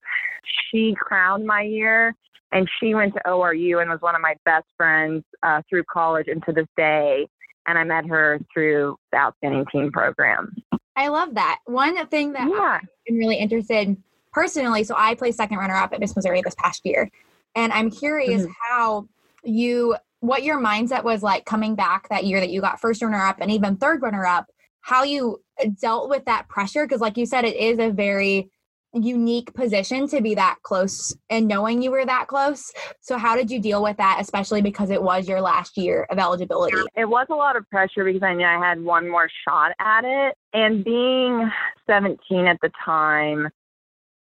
She 0.70 0.96
crowned 1.00 1.46
my 1.46 1.62
year, 1.62 2.16
and 2.52 2.68
she 2.80 2.94
went 2.94 3.14
to 3.14 3.22
ORU 3.26 3.82
and 3.82 3.90
was 3.90 4.02
one 4.02 4.16
of 4.16 4.22
my 4.22 4.36
best 4.46 4.66
friends 4.78 5.24
uh, 5.44 5.62
through 5.70 5.84
college 5.92 6.28
and 6.28 6.44
to 6.46 6.52
this 6.52 6.68
day. 6.78 7.28
And 7.68 7.78
I 7.78 7.84
met 7.84 8.06
her 8.08 8.40
through 8.54 8.98
the 9.12 9.18
Outstanding 9.18 9.66
Teen 9.72 9.92
program. 9.92 10.56
I 10.96 11.08
love 11.08 11.36
that. 11.36 11.60
One 11.66 12.06
thing 12.08 12.34
that 12.34 12.50
yeah. 12.50 12.80
I'm 13.10 13.16
really 13.16 13.38
interested 13.38 13.88
in 13.88 14.04
personally, 14.34 14.84
so 14.84 14.96
I 14.98 15.16
placed 15.16 15.38
second 15.38 15.58
runner 15.58 15.76
up 15.76 15.94
at 15.94 16.00
Miss 16.00 16.16
Missouri 16.16 16.42
this 16.42 16.56
past 16.56 16.82
year. 16.86 17.10
And 17.56 17.72
I'm 17.72 17.92
curious 17.92 18.44
mm-hmm. 18.44 18.52
how 18.70 19.08
you, 19.44 19.96
what 20.20 20.44
your 20.44 20.60
mindset 20.60 21.04
was 21.04 21.22
like 21.22 21.46
coming 21.46 21.76
back 21.76 22.10
that 22.10 22.26
year 22.26 22.40
that 22.40 22.50
you 22.50 22.62
got 22.62 22.80
first 22.80 23.02
runner 23.02 23.24
up 23.24 23.38
and 23.40 23.52
even 23.52 23.78
third 23.78 24.02
runner 24.02 24.26
up, 24.26 24.48
how 24.82 25.04
you 25.04 25.42
dealt 25.80 26.10
with 26.10 26.26
that 26.26 26.48
pressure. 26.48 26.86
Cause 26.88 27.02
like 27.02 27.18
you 27.18 27.26
said, 27.26 27.46
it 27.46 27.56
is 27.56 27.80
a 27.80 27.90
very 27.90 28.50
unique 28.94 29.54
position 29.54 30.08
to 30.08 30.22
be 30.22 30.36
that 30.36 30.58
close 30.64 31.16
and 31.30 31.48
knowing 31.48 31.82
you 31.82 31.92
were 31.92 32.06
that 32.06 32.28
close. 32.28 32.72
So, 33.00 33.18
how 33.18 33.36
did 33.36 33.50
you 33.50 33.60
deal 33.60 33.82
with 33.82 33.98
that, 33.98 34.18
especially 34.20 34.62
because 34.62 34.90
it 34.90 35.02
was 35.02 35.28
your 35.28 35.42
last 35.42 35.78
year 35.78 36.06
of 36.10 36.20
eligibility? 36.20 36.78
It 36.96 37.06
was 37.06 37.28
a 37.30 37.36
lot 37.36 37.56
of 37.56 37.70
pressure 37.70 38.04
because 38.04 38.24
I 38.24 38.34
knew 38.34 38.46
I 38.46 38.60
had 38.60 38.84
one 38.84 39.10
more 39.10 39.30
shot 39.48 39.72
at 39.80 40.04
it. 40.04 40.36
And 40.54 40.84
being 40.84 41.50
17 41.88 42.48
at 42.48 42.60
the 42.62 42.72
time, 42.84 43.50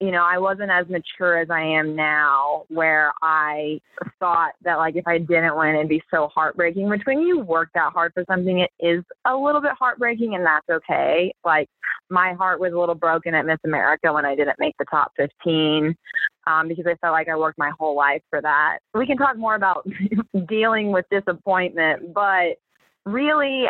you 0.05 0.11
know, 0.11 0.23
I 0.23 0.37
wasn't 0.37 0.69
as 0.69 0.85
mature 0.87 1.39
as 1.39 1.49
I 1.49 1.61
am 1.61 1.95
now, 1.95 2.65
where 2.67 3.11
I 3.23 3.79
thought 4.19 4.51
that, 4.63 4.75
like, 4.75 4.95
if 4.95 5.07
I 5.07 5.17
didn't 5.17 5.57
win, 5.57 5.73
it'd 5.73 5.89
be 5.89 6.03
so 6.11 6.27
heartbreaking. 6.27 6.87
Which, 6.87 7.01
when 7.05 7.21
you 7.21 7.39
work 7.39 7.69
that 7.73 7.91
hard 7.91 8.13
for 8.13 8.23
something, 8.29 8.59
it 8.59 8.69
is 8.79 9.03
a 9.25 9.35
little 9.35 9.61
bit 9.61 9.71
heartbreaking, 9.71 10.35
and 10.35 10.45
that's 10.45 10.69
okay. 10.69 11.33
Like, 11.43 11.67
my 12.11 12.33
heart 12.33 12.59
was 12.59 12.73
a 12.73 12.77
little 12.77 12.93
broken 12.93 13.33
at 13.33 13.47
Miss 13.47 13.57
America 13.65 14.13
when 14.13 14.25
I 14.25 14.35
didn't 14.35 14.59
make 14.59 14.75
the 14.77 14.85
top 14.91 15.11
15 15.17 15.95
um, 16.45 16.67
because 16.67 16.85
I 16.87 16.93
felt 17.01 17.13
like 17.13 17.27
I 17.27 17.35
worked 17.35 17.57
my 17.57 17.71
whole 17.79 17.95
life 17.95 18.21
for 18.29 18.43
that. 18.43 18.77
We 18.93 19.07
can 19.07 19.17
talk 19.17 19.37
more 19.37 19.55
about 19.55 19.87
dealing 20.47 20.91
with 20.91 21.05
disappointment, 21.09 22.13
but 22.13 22.57
really, 23.07 23.63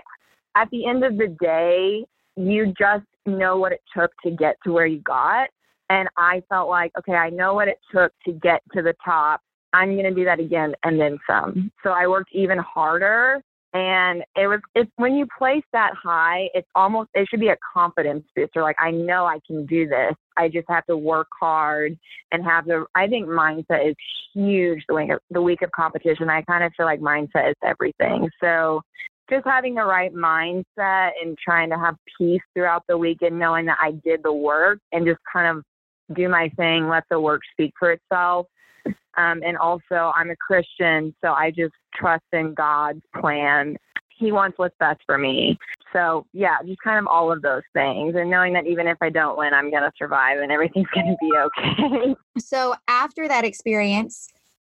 at 0.58 0.70
the 0.72 0.86
end 0.86 1.06
of 1.06 1.18
the 1.18 1.34
day, 1.40 2.04
you 2.36 2.74
just 2.78 3.06
know 3.26 3.58
what 3.58 3.72
it 3.72 3.82
took 3.96 4.12
to 4.26 4.32
get 4.32 4.58
to 4.66 4.74
where 4.74 4.86
you 4.86 5.00
got 5.00 5.48
And 5.90 6.10
I 6.18 6.42
felt 6.50 6.70
like, 6.70 6.92
okay, 6.98 7.14
I 7.14 7.30
know 7.30 7.54
what 7.54 7.68
it 7.68 7.78
took 7.94 8.12
to 8.26 8.32
get 8.32 8.62
to 8.74 8.82
the 8.82 8.96
top. 9.04 9.42
I'm 9.74 9.94
going 9.94 10.06
to 10.06 10.14
do 10.14 10.26
that 10.26 10.40
again 10.40 10.74
and 10.84 11.00
then 11.00 11.18
some. 11.28 11.72
So 11.84 11.92
I 11.92 12.08
worked 12.08 12.32
even 12.34 12.58
harder. 12.58 13.42
And 13.74 14.24
it 14.38 14.48
was, 14.48 14.62
it's 14.74 14.90
when 14.96 15.16
you 15.16 15.28
place 15.38 15.66
that 15.74 15.92
high, 16.02 16.48
it's 16.54 16.68
almost, 16.76 17.10
it 17.14 17.28
should 17.30 17.42
be 17.42 17.50
a 17.50 17.58
confidence 17.74 18.24
booster. 18.34 18.62
Like, 18.62 18.78
I 18.80 18.90
know 18.92 19.26
I 19.26 19.40
can 19.46 19.66
do 19.66 19.86
this. 19.86 20.14
I 20.38 20.48
just 20.48 20.66
have 20.70 20.86
to 20.86 20.96
work 20.96 21.28
hard 21.38 21.98
and 22.32 22.42
have 22.46 22.66
the, 22.66 22.86
I 22.96 23.08
think 23.08 23.28
mindset 23.28 23.90
is 23.90 23.96
huge 24.34 24.82
the 24.88 24.96
week 24.96 25.10
of, 25.12 25.20
the 25.30 25.42
week 25.42 25.62
of 25.62 25.72
competition. 25.72 26.30
I 26.30 26.42
kind 26.44 26.64
of 26.64 26.72
feel 26.78 26.86
like 26.86 27.02
mindset 27.02 27.50
is 27.50 27.56
everything. 27.66 28.30
So 28.42 28.82
just 29.30 29.46
having 29.46 29.76
the 29.76 29.84
right 29.84 30.14
mindset 30.14 31.10
and 31.22 31.38
trying 31.44 31.70
to 31.72 31.78
have 31.78 31.96
peace 32.18 32.42
throughout 32.54 32.84
the 32.88 32.98
week 32.98 33.18
and 33.22 33.38
knowing 33.38 33.66
that 33.66 33.78
I 33.82 33.92
did 33.92 34.22
the 34.24 34.32
work 34.32 34.80
and 34.94 35.06
just 35.06 35.20
kind 35.32 35.58
of 35.58 35.66
do 36.14 36.30
my 36.30 36.50
thing, 36.58 36.88
let 36.88 37.04
the 37.10 37.20
work 37.20 37.42
speak 37.52 37.74
for 37.78 37.92
itself. 37.92 38.48
Um, 39.18 39.42
and 39.44 39.58
also, 39.58 40.12
I'm 40.16 40.30
a 40.30 40.36
Christian, 40.36 41.16
so 41.24 41.32
I 41.32 41.50
just 41.50 41.74
trust 41.96 42.26
in 42.34 42.54
God's 42.54 43.02
plan. 43.20 43.78
He 44.10 44.32
wants 44.32 44.58
what's 44.58 44.76
best 44.80 45.02
for 45.06 45.18
me. 45.18 45.58
So, 45.94 46.26
yeah, 46.34 46.58
just 46.66 46.82
kind 46.84 47.00
of 47.00 47.08
all 47.08 47.32
of 47.32 47.42
those 47.42 47.64
things. 47.74 48.16
And 48.16 48.30
knowing 48.30 48.54
that 48.54 48.68
even 48.68 48.88
if 48.88 48.98
I 49.02 49.10
don't 49.10 49.38
win, 49.38 49.54
I'm 49.54 49.72
going 49.72 49.84
to 49.84 49.92
survive 49.98 50.40
and 50.40 50.52
everything's 50.52 50.88
going 50.94 51.08
to 51.08 51.18
be 51.20 51.32
okay. 51.38 52.16
So, 52.38 52.76
after 52.90 53.30
that 53.30 53.46
experience, 53.46 54.28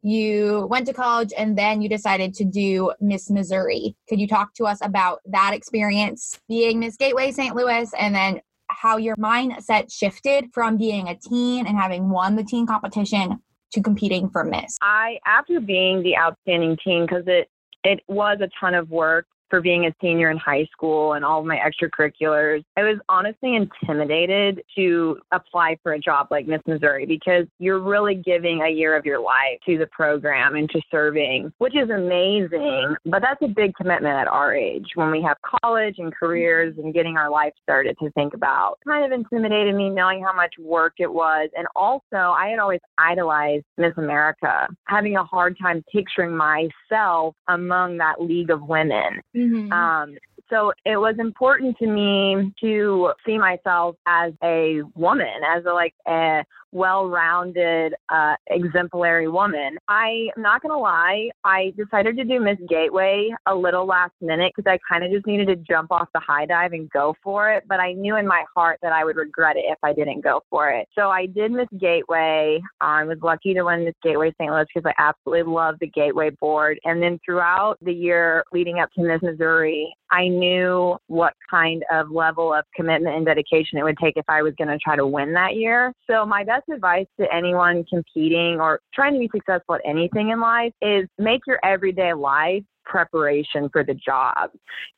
you 0.03 0.67
went 0.69 0.85
to 0.87 0.93
college 0.93 1.33
and 1.35 1.57
then 1.57 1.81
you 1.81 1.89
decided 1.89 2.33
to 2.35 2.45
do 2.45 2.93
Miss 3.01 3.31
Missouri. 3.31 3.95
Could 4.07 4.19
you 4.19 4.27
talk 4.27 4.53
to 4.55 4.65
us 4.65 4.77
about 4.83 5.21
that 5.25 5.53
experience 5.53 6.39
being 6.47 6.79
Miss 6.79 6.97
Gateway 6.97 7.31
St. 7.31 7.55
Louis 7.55 7.91
and 7.97 8.13
then 8.13 8.41
how 8.69 8.97
your 8.97 9.15
mindset 9.15 9.91
shifted 9.91 10.49
from 10.53 10.77
being 10.77 11.07
a 11.07 11.15
teen 11.15 11.67
and 11.67 11.77
having 11.77 12.09
won 12.09 12.35
the 12.35 12.43
teen 12.43 12.65
competition 12.67 13.41
to 13.73 13.81
competing 13.81 14.29
for 14.29 14.43
Miss? 14.43 14.77
I, 14.81 15.19
after 15.25 15.59
being 15.59 16.03
the 16.03 16.17
outstanding 16.17 16.77
teen, 16.83 17.05
because 17.05 17.23
it 17.27 17.49
it 17.83 18.01
was 18.07 18.39
a 18.41 18.49
ton 18.59 18.73
of 18.73 18.89
work 18.89 19.27
for 19.49 19.61
being 19.61 19.85
a 19.85 19.93
senior 20.01 20.29
in 20.29 20.37
high 20.37 20.65
school 20.71 21.13
and 21.13 21.23
all 21.23 21.39
of 21.39 21.45
my 21.45 21.57
extracurriculars. 21.57 22.63
I 22.75 22.83
was 22.83 22.97
honestly 23.09 23.55
intimidated 23.55 24.61
to 24.75 25.19
apply 25.31 25.77
for 25.83 25.93
a 25.93 25.99
job 25.99 26.27
like 26.31 26.47
Miss 26.47 26.61
Missouri 26.67 27.05
because 27.05 27.45
you're 27.59 27.79
really 27.79 28.15
giving 28.15 28.61
a 28.61 28.69
year 28.69 28.95
of 28.95 29.05
your 29.05 29.19
life 29.19 29.59
to 29.65 29.77
the 29.77 29.87
program 29.87 30.55
and 30.55 30.69
to 30.69 30.81
serving, 30.91 31.51
which 31.57 31.75
is 31.75 31.89
amazing. 31.89 32.95
But 33.05 33.21
that's 33.21 33.41
a 33.41 33.47
big 33.47 33.75
commitment 33.75 34.15
at 34.15 34.27
our 34.27 34.55
age 34.55 34.87
when 34.95 35.11
we 35.11 35.21
have 35.21 35.37
college 35.61 35.95
and 35.97 36.13
careers 36.13 36.75
and 36.77 36.93
getting 36.93 37.17
our 37.17 37.29
life 37.29 37.53
started 37.61 37.97
to 38.01 38.11
think 38.11 38.33
about. 38.33 38.77
Kind 38.85 39.05
of 39.05 39.11
intimidated 39.11 39.75
me 39.75 39.89
knowing 39.89 40.23
how 40.23 40.33
much 40.33 40.53
work 40.59 40.93
it 40.99 41.11
was. 41.11 41.49
And 41.57 41.67
also, 41.75 42.17
I 42.17 42.49
had 42.49 42.59
always 42.59 42.79
idolized 42.97 43.65
Miss 43.77 43.93
America, 43.97 44.67
having 44.85 45.15
a 45.15 45.23
hard 45.23 45.57
time 45.61 45.83
picturing 45.91 46.35
myself 46.35 47.35
among 47.47 47.97
that 47.97 48.21
league 48.21 48.49
of 48.49 48.61
women. 48.63 49.21
Mm-hmm. 49.37 49.71
Um, 49.71 50.17
so 50.49 50.71
it 50.85 50.97
was 50.97 51.15
important 51.19 51.77
to 51.77 51.87
me 51.87 52.53
to 52.61 53.11
see 53.25 53.37
myself 53.37 53.95
as 54.05 54.33
a 54.43 54.81
woman, 54.95 55.43
as 55.45 55.65
a 55.65 55.73
like 55.73 55.93
a 56.07 56.43
well-rounded, 56.71 57.93
uh, 58.09 58.35
exemplary 58.49 59.27
woman. 59.27 59.77
I'm 59.87 60.29
not 60.37 60.61
gonna 60.61 60.77
lie, 60.77 61.29
I 61.43 61.73
decided 61.77 62.17
to 62.17 62.23
do 62.23 62.39
Miss 62.39 62.57
Gateway 62.67 63.29
a 63.45 63.55
little 63.55 63.85
last 63.85 64.13
minute 64.21 64.53
because 64.55 64.69
I 64.69 64.77
kind 64.91 65.03
of 65.03 65.11
just 65.11 65.25
needed 65.25 65.47
to 65.47 65.55
jump 65.55 65.91
off 65.91 66.07
the 66.13 66.19
high 66.19 66.45
dive 66.45 66.73
and 66.73 66.89
go 66.89 67.15
for 67.23 67.51
it. 67.51 67.63
But 67.67 67.79
I 67.79 67.93
knew 67.93 68.17
in 68.17 68.27
my 68.27 68.43
heart 68.55 68.79
that 68.81 68.91
I 68.91 69.03
would 69.03 69.15
regret 69.15 69.57
it 69.57 69.65
if 69.67 69.77
I 69.83 69.93
didn't 69.93 70.23
go 70.23 70.41
for 70.49 70.69
it. 70.69 70.87
So 70.95 71.09
I 71.09 71.25
did 71.25 71.51
Miss 71.51 71.67
Gateway. 71.79 72.61
I 72.81 73.03
was 73.03 73.17
lucky 73.21 73.53
to 73.53 73.63
win 73.63 73.85
Miss 73.85 73.95
Gateway 74.03 74.31
St. 74.39 74.51
Louis 74.51 74.65
because 74.73 74.91
I 74.97 75.01
absolutely 75.01 75.51
love 75.51 75.75
the 75.79 75.87
Gateway 75.87 76.29
board. 76.39 76.79
And 76.83 77.01
then 77.01 77.19
throughout 77.25 77.77
the 77.81 77.93
year 77.93 78.43
leading 78.51 78.79
up 78.79 78.89
to 78.93 79.03
Miss 79.03 79.21
Missouri, 79.21 79.93
I 80.11 80.27
knew 80.27 80.97
what 81.07 81.33
kind 81.49 81.83
of 81.91 82.11
level 82.11 82.53
of 82.53 82.65
commitment 82.75 83.15
and 83.15 83.25
dedication 83.25 83.77
it 83.77 83.83
would 83.83 83.97
take 84.01 84.17
if 84.17 84.25
I 84.27 84.41
was 84.41 84.53
going 84.57 84.69
to 84.69 84.77
try 84.77 84.95
to 84.95 85.05
win 85.05 85.33
that 85.33 85.55
year. 85.55 85.93
So 86.09 86.25
my 86.25 86.43
best 86.43 86.66
advice 86.73 87.07
to 87.19 87.27
anyone 87.33 87.83
competing 87.85 88.59
or 88.59 88.79
trying 88.93 89.13
to 89.13 89.19
be 89.19 89.29
successful 89.33 89.75
at 89.75 89.81
anything 89.85 90.29
in 90.29 90.39
life 90.39 90.73
is 90.81 91.07
make 91.17 91.41
your 91.47 91.59
everyday 91.63 92.13
life 92.13 92.63
preparation 92.85 93.69
for 93.71 93.83
the 93.83 93.93
job. 93.93 94.51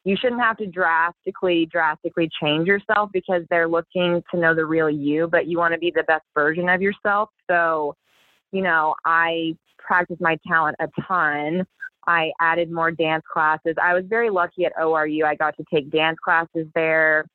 You 0.05 0.15
shouldn't 0.15 0.41
have 0.41 0.57
to 0.57 0.67
drastically, 0.67 1.67
drastically 1.71 2.29
change 2.41 2.67
yourself 2.67 3.09
because 3.11 3.43
they're 3.49 3.67
looking 3.67 4.23
to 4.31 4.39
know 4.39 4.53
the 4.53 4.65
real 4.65 4.89
you, 4.89 5.27
but 5.27 5.47
you 5.47 5.57
want 5.57 5.73
to 5.73 5.79
be 5.79 5.91
the 5.93 6.03
best 6.03 6.25
version 6.35 6.69
of 6.69 6.81
yourself. 6.81 7.29
So, 7.49 7.95
you 8.51 8.61
know, 8.61 8.95
I 9.05 9.55
practice 9.77 10.17
my 10.19 10.38
talent 10.47 10.77
a 10.79 10.88
ton. 11.07 11.65
I 12.07 12.31
added 12.39 12.71
more 12.71 12.91
dance 12.91 13.23
classes. 13.31 13.75
I 13.81 13.93
was 13.93 14.03
very 14.07 14.29
lucky 14.29 14.65
at 14.65 14.75
ORU. 14.75 15.23
I 15.25 15.35
got 15.35 15.57
to 15.57 15.65
take 15.71 15.91
dance 15.91 16.17
classes 16.23 16.67
there. 16.73 17.25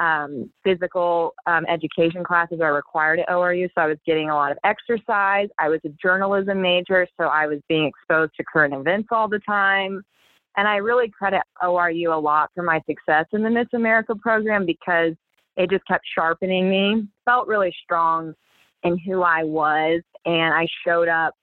Um, 0.00 0.50
physical 0.64 1.34
um, 1.46 1.66
education 1.68 2.24
classes 2.24 2.60
are 2.62 2.74
required 2.74 3.20
at 3.20 3.28
ORU, 3.28 3.68
so 3.74 3.82
I 3.82 3.86
was 3.86 3.98
getting 4.06 4.30
a 4.30 4.34
lot 4.34 4.50
of 4.50 4.56
exercise. 4.64 5.48
I 5.58 5.68
was 5.68 5.80
a 5.84 5.90
journalism 6.02 6.62
major, 6.62 7.06
so 7.20 7.26
I 7.26 7.46
was 7.46 7.58
being 7.68 7.84
exposed 7.84 8.32
to 8.38 8.44
current 8.50 8.72
events 8.72 9.08
all 9.12 9.28
the 9.28 9.40
time. 9.40 10.02
And 10.56 10.66
I 10.66 10.76
really 10.76 11.10
credit 11.10 11.42
ORU 11.62 12.16
a 12.16 12.18
lot 12.18 12.50
for 12.54 12.62
my 12.62 12.80
success 12.88 13.26
in 13.32 13.42
the 13.42 13.50
Miss 13.50 13.68
America 13.74 14.14
program 14.14 14.64
because 14.64 15.12
it 15.56 15.68
just 15.68 15.86
kept 15.86 16.04
sharpening 16.14 16.70
me. 16.70 17.06
Felt 17.26 17.46
really 17.46 17.74
strong 17.84 18.32
in 18.82 18.98
who 18.98 19.22
I 19.22 19.44
was, 19.44 20.02
and 20.24 20.54
I 20.54 20.66
showed 20.86 21.08
up 21.08 21.34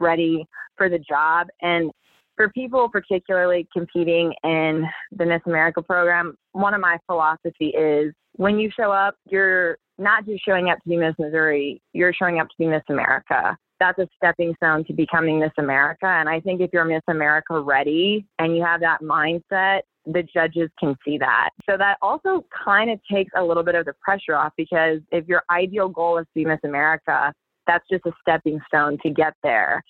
ready 0.00 0.46
for 0.76 0.88
the 0.88 0.98
job. 0.98 1.48
And 1.60 1.90
for 2.38 2.48
people 2.50 2.88
particularly 2.88 3.66
competing 3.72 4.32
in 4.44 4.86
the 5.10 5.26
Miss 5.26 5.42
America 5.44 5.82
program, 5.82 6.36
one 6.52 6.72
of 6.72 6.80
my 6.80 6.96
philosophy 7.06 7.74
is 7.76 8.14
when 8.36 8.60
you 8.60 8.70
show 8.78 8.92
up, 8.92 9.16
you're 9.28 9.76
not 9.98 10.24
just 10.24 10.44
showing 10.44 10.70
up 10.70 10.78
to 10.84 10.88
be 10.88 10.96
Miss 10.96 11.16
Missouri, 11.18 11.82
you're 11.92 12.12
showing 12.12 12.38
up 12.38 12.46
to 12.46 12.54
be 12.56 12.66
Miss 12.68 12.84
America. 12.88 13.56
That's 13.80 13.98
a 13.98 14.06
stepping 14.16 14.54
stone 14.54 14.84
to 14.84 14.92
becoming 14.92 15.40
Miss 15.40 15.50
America. 15.58 16.06
And 16.06 16.28
I 16.28 16.38
think 16.38 16.60
if 16.60 16.70
you're 16.72 16.84
Miss 16.84 17.02
America 17.08 17.60
ready 17.60 18.24
and 18.38 18.56
you 18.56 18.62
have 18.62 18.80
that 18.82 19.02
mindset, 19.02 19.80
the 20.06 20.22
judges 20.22 20.70
can 20.78 20.94
see 21.04 21.18
that. 21.18 21.50
So 21.68 21.76
that 21.76 21.98
also 22.00 22.46
kind 22.64 22.88
of 22.88 23.00
takes 23.10 23.32
a 23.36 23.42
little 23.42 23.64
bit 23.64 23.74
of 23.74 23.84
the 23.84 23.94
pressure 24.00 24.36
off 24.36 24.52
because 24.56 25.00
if 25.10 25.26
your 25.26 25.42
ideal 25.50 25.88
goal 25.88 26.18
is 26.18 26.26
to 26.26 26.34
be 26.36 26.44
Miss 26.44 26.60
America, 26.62 27.32
that's 27.66 27.84
just 27.90 28.06
a 28.06 28.12
stepping 28.20 28.60
stone 28.68 28.96
to 29.02 29.10
get 29.10 29.34
there. 29.42 29.82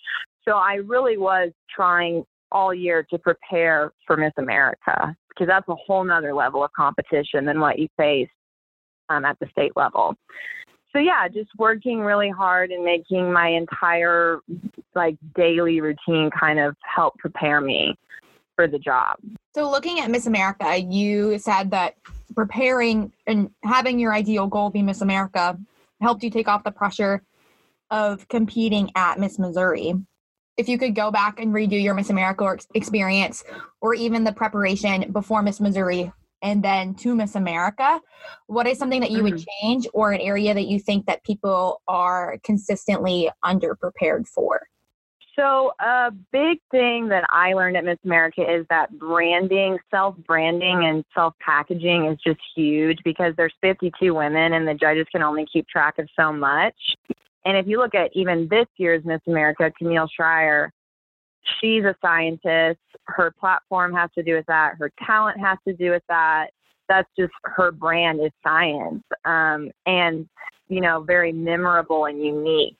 So 0.49 0.55
I 0.55 0.77
really 0.77 1.19
was 1.19 1.51
trying 1.71 2.25
all 2.53 2.73
year 2.73 3.05
to 3.11 3.19
prepare 3.19 3.93
for 4.07 4.17
Miss 4.17 4.33
America 4.39 5.15
because 5.29 5.47
that's 5.47 5.69
a 5.69 5.75
whole 5.75 6.05
nother 6.05 6.35
level 6.35 6.65
of 6.65 6.73
competition 6.73 7.45
than 7.45 7.61
what 7.61 7.79
you 7.79 7.89
face 7.97 8.29
um, 9.09 9.25
at 9.25 9.39
the 9.41 9.47
state 9.53 9.73
level. 9.77 10.15
So 10.93 10.99
yeah, 10.99 11.29
just 11.29 11.51
working 11.59 12.01
really 12.01 12.31
hard 12.31 12.71
and 12.71 12.85
making 12.85 13.33
my 13.33 13.49
entire 13.49 14.41
like 14.95 15.17
daily 15.35 15.81
routine 15.81 16.31
kind 16.31 16.59
of 16.59 16.77
help 16.83 17.17
prepare 17.19 17.61
me 17.61 17.95
for 18.57 18.67
the 18.67 18.79
job. 18.79 19.17
So 19.55 19.71
looking 19.71 20.01
at 20.01 20.11
Miss 20.11 20.27
America, 20.27 20.79
you 20.79 21.39
said 21.39 21.71
that 21.71 21.95
preparing 22.35 23.13
and 23.27 23.51
having 23.65 23.99
your 23.99 24.13
ideal 24.13 24.47
goal 24.47 24.71
be 24.71 24.83
Miss 24.83 25.01
America 25.01 25.59
helped 26.01 26.23
you 26.23 26.31
take 26.31 26.49
off 26.49 26.65
the 26.65 26.71
pressure 26.71 27.23
of 27.91 28.27
competing 28.29 28.91
at 28.95 29.19
Miss 29.19 29.39
Missouri 29.39 29.95
if 30.59 30.69
you 30.69 30.77
could 30.77 30.95
go 30.95 31.11
back 31.11 31.41
and 31.41 31.55
redo 31.55 31.81
your 31.81 31.95
Miss 31.95 32.11
America 32.11 32.59
experience 32.75 33.45
or 33.81 33.95
even 33.95 34.25
the 34.25 34.33
preparation 34.33 35.11
before 35.13 35.41
Miss 35.41 35.61
Missouri 35.61 36.13
and 36.43 36.63
then 36.63 36.95
to 36.97 37.15
Miss 37.15 37.37
America, 37.37 38.01
what 38.49 38.67
is 38.67 38.77
something 38.79 39.01
that 39.01 39.11
you 39.11 39.19
mm-hmm. 39.23 39.37
would 39.37 39.47
change 39.63 39.87
or 39.95 40.13
an 40.13 40.21
area 40.21 40.53
that 40.53 40.67
you 40.67 40.81
think 40.81 41.07
that 41.07 41.23
people 41.25 41.81
are 41.87 42.39
consistently 42.43 43.31
underprepared 43.45 44.27
for? 44.27 44.67
So, 45.37 45.73
a 45.79 46.11
big 46.33 46.59
thing 46.73 47.09
that 47.11 47.25
I 47.31 47.53
learned 47.53 47.77
at 47.77 47.85
Miss 47.85 47.99
America 48.05 48.43
is 48.43 48.67
that 48.71 48.99
branding, 48.99 49.79
self 49.89 50.17
branding, 50.27 50.85
and 50.85 51.05
self 51.15 51.35
packaging 51.39 52.07
is 52.07 52.19
just 52.27 52.41
huge 52.57 52.99
because 53.05 53.35
there's 53.37 53.55
52 53.61 54.13
women 54.13 54.55
and 54.55 54.67
the 54.67 54.75
judges 54.75 55.07
can 55.13 55.23
only 55.23 55.47
keep 55.53 55.69
track 55.69 56.01
of 56.01 56.09
so 56.19 56.33
much. 56.33 56.75
And 57.49 57.57
if 57.57 57.67
you 57.67 57.79
look 57.79 57.95
at 57.95 58.11
even 58.13 58.47
this 58.51 58.67
year's 58.77 59.03
Miss 59.07 59.23
America, 59.27 59.73
Camille 59.79 60.07
Schrier, 60.21 60.69
she's 61.59 61.83
a 61.83 61.95
scientist. 62.03 62.79
Her 63.05 63.33
platform 63.41 63.95
has 63.95 64.11
to 64.19 64.23
do 64.23 64.35
with 64.35 64.45
that. 64.49 64.75
Her 64.79 64.93
talent 65.07 65.41
has 65.41 65.57
to 65.67 65.73
do 65.73 65.91
with 65.93 66.03
that. 66.11 66.49
That's 66.91 67.09
just 67.19 67.33
her 67.45 67.73
brand 67.73 68.21
is 68.23 68.33
science 68.47 69.03
um, 69.25 69.71
and, 69.87 70.29
you 70.69 70.83
know, 70.83 71.01
very 71.01 71.33
memorable 71.33 72.05
and 72.05 72.23
unique. 72.23 72.77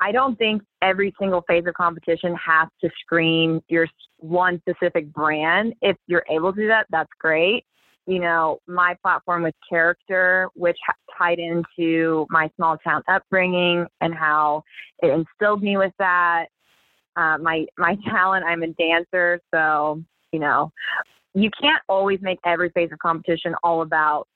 I 0.00 0.10
don't 0.10 0.36
think 0.36 0.62
every 0.82 1.14
single 1.16 1.42
phase 1.42 1.64
of 1.68 1.74
competition 1.74 2.34
has 2.34 2.66
to 2.80 2.90
scream 3.00 3.62
your 3.68 3.86
one 4.18 4.60
specific 4.68 5.12
brand. 5.12 5.72
If 5.82 5.96
you're 6.08 6.24
able 6.28 6.52
to 6.52 6.62
do 6.62 6.66
that, 6.66 6.86
that's 6.90 7.12
great. 7.20 7.64
You 8.06 8.18
know, 8.18 8.58
my 8.66 8.96
platform 9.02 9.42
with 9.42 9.54
character, 9.68 10.48
which 10.54 10.76
tied 11.16 11.38
into 11.38 12.26
my 12.30 12.50
small 12.56 12.76
town 12.78 13.02
upbringing 13.08 13.86
and 14.00 14.14
how 14.14 14.62
it 15.02 15.08
instilled 15.08 15.62
me 15.62 15.76
with 15.76 15.92
that. 15.98 16.46
Uh, 17.16 17.38
my 17.38 17.66
my 17.78 17.96
talent, 18.10 18.44
I'm 18.44 18.62
a 18.62 18.68
dancer, 18.68 19.40
so 19.52 20.02
you 20.32 20.40
know, 20.40 20.72
you 21.34 21.50
can't 21.60 21.82
always 21.88 22.20
make 22.20 22.38
every 22.44 22.70
phase 22.70 22.90
of 22.92 22.98
competition 22.98 23.54
all 23.62 23.82
about 23.82 24.26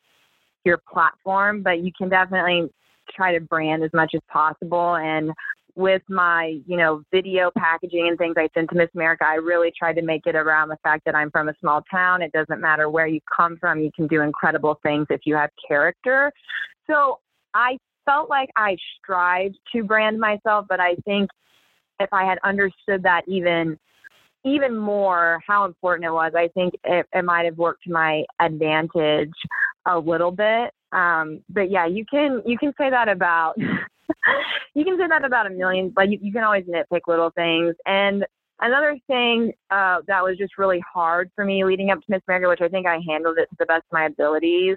your 0.64 0.80
platform, 0.90 1.62
but 1.62 1.80
you 1.82 1.92
can 1.96 2.08
definitely 2.08 2.68
try 3.14 3.32
to 3.32 3.40
brand 3.40 3.82
as 3.82 3.90
much 3.92 4.12
as 4.14 4.20
possible. 4.30 4.96
And 4.96 5.32
with 5.78 6.02
my, 6.08 6.58
you 6.66 6.76
know, 6.76 7.04
video 7.12 7.52
packaging 7.56 8.08
and 8.08 8.18
things 8.18 8.34
I 8.36 8.48
sent 8.52 8.68
to 8.70 8.76
Miss 8.76 8.88
America, 8.96 9.24
I 9.24 9.36
really 9.36 9.72
tried 9.78 9.92
to 9.94 10.02
make 10.02 10.22
it 10.26 10.34
around 10.34 10.70
the 10.70 10.76
fact 10.82 11.04
that 11.04 11.14
I'm 11.14 11.30
from 11.30 11.48
a 11.48 11.54
small 11.60 11.82
town. 11.88 12.20
It 12.20 12.32
doesn't 12.32 12.60
matter 12.60 12.90
where 12.90 13.06
you 13.06 13.20
come 13.34 13.56
from, 13.60 13.78
you 13.78 13.92
can 13.94 14.08
do 14.08 14.22
incredible 14.22 14.80
things 14.82 15.06
if 15.08 15.20
you 15.24 15.36
have 15.36 15.50
character. 15.66 16.32
So 16.90 17.20
I 17.54 17.78
felt 18.04 18.28
like 18.28 18.48
I 18.56 18.76
strived 19.00 19.56
to 19.72 19.84
brand 19.84 20.18
myself, 20.18 20.66
but 20.68 20.80
I 20.80 20.96
think 21.04 21.30
if 22.00 22.12
I 22.12 22.24
had 22.24 22.38
understood 22.42 23.04
that 23.04 23.22
even 23.28 23.78
even 24.44 24.76
more 24.76 25.40
how 25.46 25.64
important 25.64 26.06
it 26.06 26.12
was, 26.12 26.32
I 26.34 26.48
think 26.48 26.74
it, 26.84 27.06
it 27.12 27.24
might 27.24 27.44
have 27.44 27.58
worked 27.58 27.84
to 27.84 27.92
my 27.92 28.24
advantage 28.40 29.34
a 29.86 29.98
little 29.98 30.30
bit. 30.30 30.72
Um, 30.92 31.40
but 31.50 31.70
yeah, 31.70 31.86
you 31.86 32.04
can 32.10 32.42
you 32.44 32.58
can 32.58 32.72
say 32.76 32.90
that 32.90 33.08
about 33.08 33.54
you 34.74 34.84
can 34.84 34.98
say 34.98 35.06
that 35.08 35.24
about 35.24 35.46
a 35.46 35.50
million, 35.50 35.90
but 35.90 36.08
you, 36.08 36.18
you 36.20 36.32
can 36.32 36.44
always 36.44 36.64
nitpick 36.64 37.02
little 37.06 37.30
things. 37.30 37.74
And 37.86 38.24
another 38.60 38.98
thing 39.06 39.52
uh, 39.70 39.98
that 40.06 40.22
was 40.22 40.36
just 40.38 40.58
really 40.58 40.82
hard 40.92 41.30
for 41.34 41.44
me 41.44 41.64
leading 41.64 41.90
up 41.90 42.00
to 42.00 42.06
Miss 42.08 42.22
America, 42.28 42.48
which 42.48 42.60
I 42.60 42.68
think 42.68 42.86
I 42.86 42.98
handled 43.06 43.38
it 43.38 43.48
to 43.50 43.56
the 43.58 43.66
best 43.66 43.84
of 43.90 43.92
my 43.92 44.06
abilities, 44.06 44.76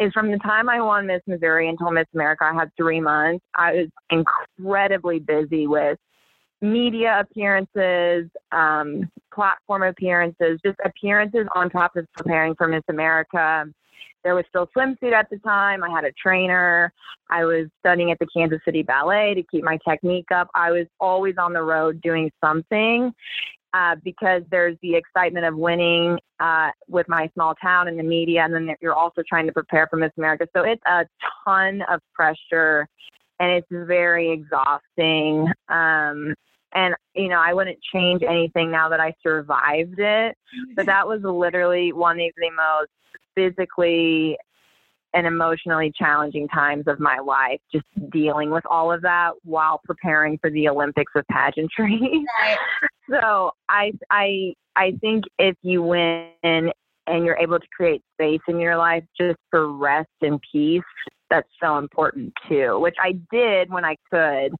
is 0.00 0.12
from 0.12 0.30
the 0.30 0.38
time 0.38 0.68
I 0.68 0.80
won 0.80 1.06
Miss 1.06 1.22
Missouri 1.26 1.68
until 1.68 1.90
Miss 1.90 2.06
America, 2.14 2.44
I 2.44 2.54
had 2.54 2.70
three 2.76 3.00
months. 3.00 3.44
I 3.54 3.72
was 3.72 3.88
incredibly 4.10 5.18
busy 5.18 5.66
with 5.66 5.98
media 6.60 7.20
appearances, 7.20 8.28
um, 8.50 9.10
platform 9.32 9.82
appearances, 9.82 10.58
just 10.64 10.78
appearances 10.84 11.46
on 11.54 11.70
top 11.70 11.96
of 11.96 12.06
preparing 12.16 12.54
for 12.56 12.66
Miss 12.66 12.82
America. 12.88 13.64
There 14.24 14.34
was 14.34 14.44
still 14.48 14.68
swimsuit 14.76 15.12
at 15.12 15.30
the 15.30 15.38
time. 15.38 15.82
I 15.82 15.90
had 15.90 16.04
a 16.04 16.12
trainer. 16.12 16.92
I 17.30 17.44
was 17.44 17.68
studying 17.80 18.10
at 18.10 18.18
the 18.18 18.26
Kansas 18.34 18.58
City 18.64 18.82
Ballet 18.82 19.34
to 19.34 19.42
keep 19.44 19.64
my 19.64 19.78
technique 19.88 20.30
up. 20.34 20.48
I 20.54 20.70
was 20.70 20.86
always 21.00 21.36
on 21.38 21.52
the 21.52 21.62
road 21.62 22.00
doing 22.02 22.30
something 22.42 23.12
uh, 23.74 23.96
because 24.02 24.42
there's 24.50 24.76
the 24.82 24.94
excitement 24.94 25.46
of 25.46 25.56
winning 25.56 26.18
uh, 26.40 26.70
with 26.88 27.08
my 27.08 27.30
small 27.34 27.54
town 27.56 27.88
and 27.88 27.98
the 27.98 28.02
media, 28.02 28.44
and 28.44 28.54
then 28.54 28.74
you're 28.80 28.94
also 28.94 29.22
trying 29.28 29.46
to 29.46 29.52
prepare 29.52 29.86
for 29.88 29.96
Miss 29.96 30.12
America. 30.16 30.46
So 30.56 30.62
it's 30.62 30.82
a 30.86 31.04
ton 31.44 31.82
of 31.88 32.00
pressure, 32.14 32.88
and 33.40 33.50
it's 33.50 33.66
very 33.70 34.30
exhausting. 34.30 35.46
Um, 35.68 36.34
and 36.74 36.94
you 37.14 37.28
know, 37.28 37.40
I 37.40 37.54
wouldn't 37.54 37.78
change 37.92 38.22
anything 38.22 38.70
now 38.70 38.88
that 38.88 39.00
I 39.00 39.14
survived 39.22 39.98
it. 39.98 40.36
But 40.76 40.86
that 40.86 41.06
was 41.06 41.22
literally 41.22 41.92
one 41.92 42.20
of 42.20 42.32
the 42.36 42.50
most 42.50 42.90
physically 43.34 44.36
and 45.14 45.26
emotionally 45.26 45.92
challenging 45.96 46.48
times 46.48 46.84
of 46.86 47.00
my 47.00 47.18
life, 47.18 47.60
just 47.72 47.86
dealing 48.10 48.50
with 48.50 48.64
all 48.68 48.92
of 48.92 49.02
that 49.02 49.32
while 49.42 49.80
preparing 49.84 50.38
for 50.38 50.50
the 50.50 50.68
Olympics 50.68 51.12
of 51.16 51.24
pageantry. 51.30 51.98
Right. 52.40 52.58
so 53.10 53.52
I 53.68 53.92
I 54.10 54.54
I 54.76 54.92
think 55.00 55.24
if 55.38 55.56
you 55.62 55.82
win 55.82 56.30
and 56.40 57.24
you're 57.24 57.38
able 57.38 57.58
to 57.58 57.66
create 57.74 58.02
space 58.14 58.40
in 58.48 58.60
your 58.60 58.76
life 58.76 59.04
just 59.18 59.38
for 59.50 59.72
rest 59.72 60.10
and 60.20 60.38
peace, 60.52 60.82
that's 61.30 61.48
so 61.60 61.78
important 61.78 62.32
too, 62.48 62.78
which 62.80 62.96
I 63.02 63.12
did 63.30 63.70
when 63.70 63.84
I 63.84 63.96
could. 64.10 64.52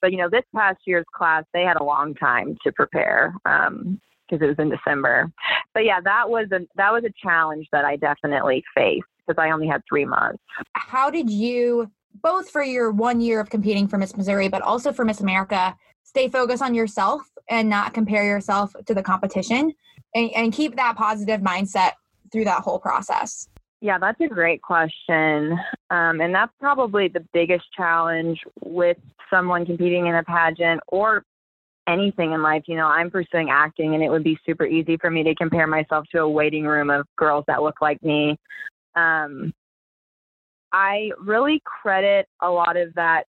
But 0.00 0.12
you 0.12 0.18
know, 0.18 0.28
this 0.30 0.44
past 0.54 0.78
year's 0.86 1.06
class, 1.14 1.44
they 1.52 1.62
had 1.62 1.76
a 1.76 1.84
long 1.84 2.14
time 2.14 2.56
to 2.64 2.72
prepare. 2.72 3.34
Um, 3.44 4.00
because 4.28 4.44
it 4.44 4.48
was 4.48 4.58
in 4.58 4.70
December. 4.70 5.30
But 5.72 5.84
yeah, 5.84 6.00
that 6.02 6.28
was 6.28 6.46
a 6.52 6.60
that 6.76 6.92
was 6.92 7.04
a 7.04 7.12
challenge 7.22 7.68
that 7.72 7.84
I 7.84 7.96
definitely 7.96 8.64
faced 8.74 9.06
because 9.26 9.40
I 9.40 9.50
only 9.50 9.66
had 9.66 9.82
three 9.88 10.04
months. 10.04 10.42
How 10.72 11.10
did 11.10 11.30
you 11.30 11.90
both 12.22 12.50
for 12.50 12.62
your 12.62 12.90
one 12.90 13.20
year 13.20 13.40
of 13.40 13.50
competing 13.50 13.86
for 13.86 13.98
Miss 13.98 14.16
Missouri, 14.16 14.48
but 14.48 14.62
also 14.62 14.92
for 14.92 15.04
Miss 15.04 15.20
America, 15.20 15.76
stay 16.02 16.28
focused 16.28 16.62
on 16.62 16.74
yourself 16.74 17.22
and 17.48 17.68
not 17.68 17.94
compare 17.94 18.24
yourself 18.24 18.74
to 18.86 18.94
the 18.94 19.02
competition 19.02 19.72
and, 20.14 20.30
and 20.34 20.52
keep 20.52 20.76
that 20.76 20.96
positive 20.96 21.40
mindset 21.40 21.92
through 22.32 22.44
that 22.44 22.60
whole 22.60 22.78
process? 22.78 23.48
Yeah, 23.86 23.98
that's 24.00 24.20
a 24.20 24.26
great 24.26 24.62
question. 24.62 25.52
Um, 25.90 26.20
and 26.20 26.34
that's 26.34 26.50
probably 26.58 27.06
the 27.06 27.24
biggest 27.32 27.66
challenge 27.76 28.40
with 28.64 28.96
someone 29.30 29.64
competing 29.64 30.08
in 30.08 30.16
a 30.16 30.24
pageant 30.24 30.80
or 30.88 31.22
anything 31.86 32.32
in 32.32 32.42
life. 32.42 32.64
You 32.66 32.74
know, 32.74 32.88
I'm 32.88 33.12
pursuing 33.12 33.48
acting, 33.48 33.94
and 33.94 34.02
it 34.02 34.08
would 34.08 34.24
be 34.24 34.36
super 34.44 34.66
easy 34.66 34.96
for 34.96 35.08
me 35.08 35.22
to 35.22 35.36
compare 35.36 35.68
myself 35.68 36.04
to 36.10 36.22
a 36.22 36.28
waiting 36.28 36.64
room 36.64 36.90
of 36.90 37.06
girls 37.16 37.44
that 37.46 37.62
look 37.62 37.80
like 37.80 38.02
me. 38.02 38.36
Um, 38.96 39.54
I 40.72 41.12
really 41.20 41.62
credit 41.64 42.26
a 42.42 42.50
lot 42.50 42.76
of 42.76 42.92
that 42.94 43.28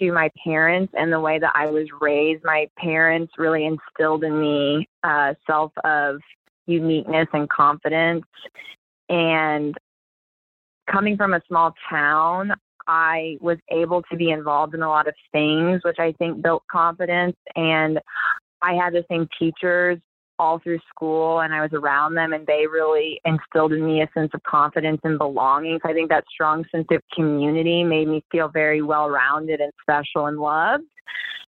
to 0.00 0.10
my 0.10 0.28
parents 0.42 0.92
and 0.98 1.12
the 1.12 1.20
way 1.20 1.38
that 1.38 1.52
I 1.54 1.66
was 1.66 1.86
raised. 2.00 2.42
My 2.42 2.66
parents 2.76 3.34
really 3.38 3.64
instilled 3.64 4.24
in 4.24 4.40
me 4.40 4.88
a 5.04 5.36
self 5.46 5.70
of 5.84 6.16
uniqueness 6.66 7.28
and 7.32 7.48
confidence. 7.48 8.24
And 9.08 9.76
coming 10.90 11.16
from 11.16 11.34
a 11.34 11.40
small 11.48 11.72
town, 11.90 12.52
I 12.86 13.38
was 13.40 13.58
able 13.70 14.02
to 14.10 14.16
be 14.16 14.30
involved 14.30 14.74
in 14.74 14.82
a 14.82 14.88
lot 14.88 15.08
of 15.08 15.14
things, 15.32 15.82
which 15.84 15.98
I 15.98 16.12
think 16.12 16.42
built 16.42 16.62
confidence. 16.70 17.36
And 17.56 17.98
I 18.62 18.74
had 18.74 18.92
the 18.92 19.04
same 19.10 19.28
teachers 19.38 19.98
all 20.38 20.58
through 20.58 20.80
school 20.88 21.40
and 21.40 21.54
I 21.54 21.60
was 21.62 21.70
around 21.72 22.14
them 22.14 22.32
and 22.32 22.46
they 22.46 22.66
really 22.66 23.20
instilled 23.24 23.72
in 23.72 23.86
me 23.86 24.02
a 24.02 24.08
sense 24.14 24.30
of 24.34 24.42
confidence 24.42 25.00
and 25.04 25.16
belonging. 25.16 25.78
So 25.82 25.90
I 25.90 25.92
think 25.92 26.08
that 26.10 26.24
strong 26.32 26.64
sense 26.72 26.86
of 26.90 27.00
community 27.14 27.84
made 27.84 28.08
me 28.08 28.24
feel 28.32 28.48
very 28.48 28.82
well 28.82 29.08
rounded 29.08 29.60
and 29.60 29.72
special 29.80 30.26
and 30.26 30.38
loved. 30.38 30.84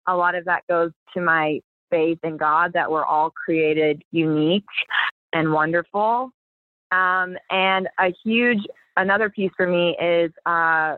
A 0.06 0.16
lot 0.16 0.34
of 0.34 0.46
that 0.46 0.62
goes 0.68 0.92
to 1.14 1.20
my 1.20 1.60
faith 1.90 2.18
in 2.22 2.36
God 2.36 2.72
that 2.72 2.90
we're 2.90 3.04
all 3.04 3.30
created 3.30 4.02
unique 4.12 4.64
and 5.32 5.52
wonderful. 5.52 6.30
Um, 6.90 7.36
and 7.50 7.88
a 7.98 8.12
huge 8.24 8.66
another 9.00 9.30
piece 9.30 9.50
for 9.56 9.66
me 9.66 9.96
is 10.00 10.30
uh, 10.46 10.96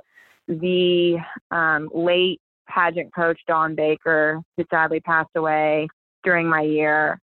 the 0.48 1.18
um, 1.50 1.88
late 1.94 2.40
pageant 2.68 3.14
coach 3.14 3.40
Don 3.46 3.74
Baker, 3.74 4.40
who 4.56 4.64
sadly 4.70 5.00
passed 5.00 5.30
away 5.36 5.88
during 6.24 6.48
my 6.48 6.62
year. 6.62 7.20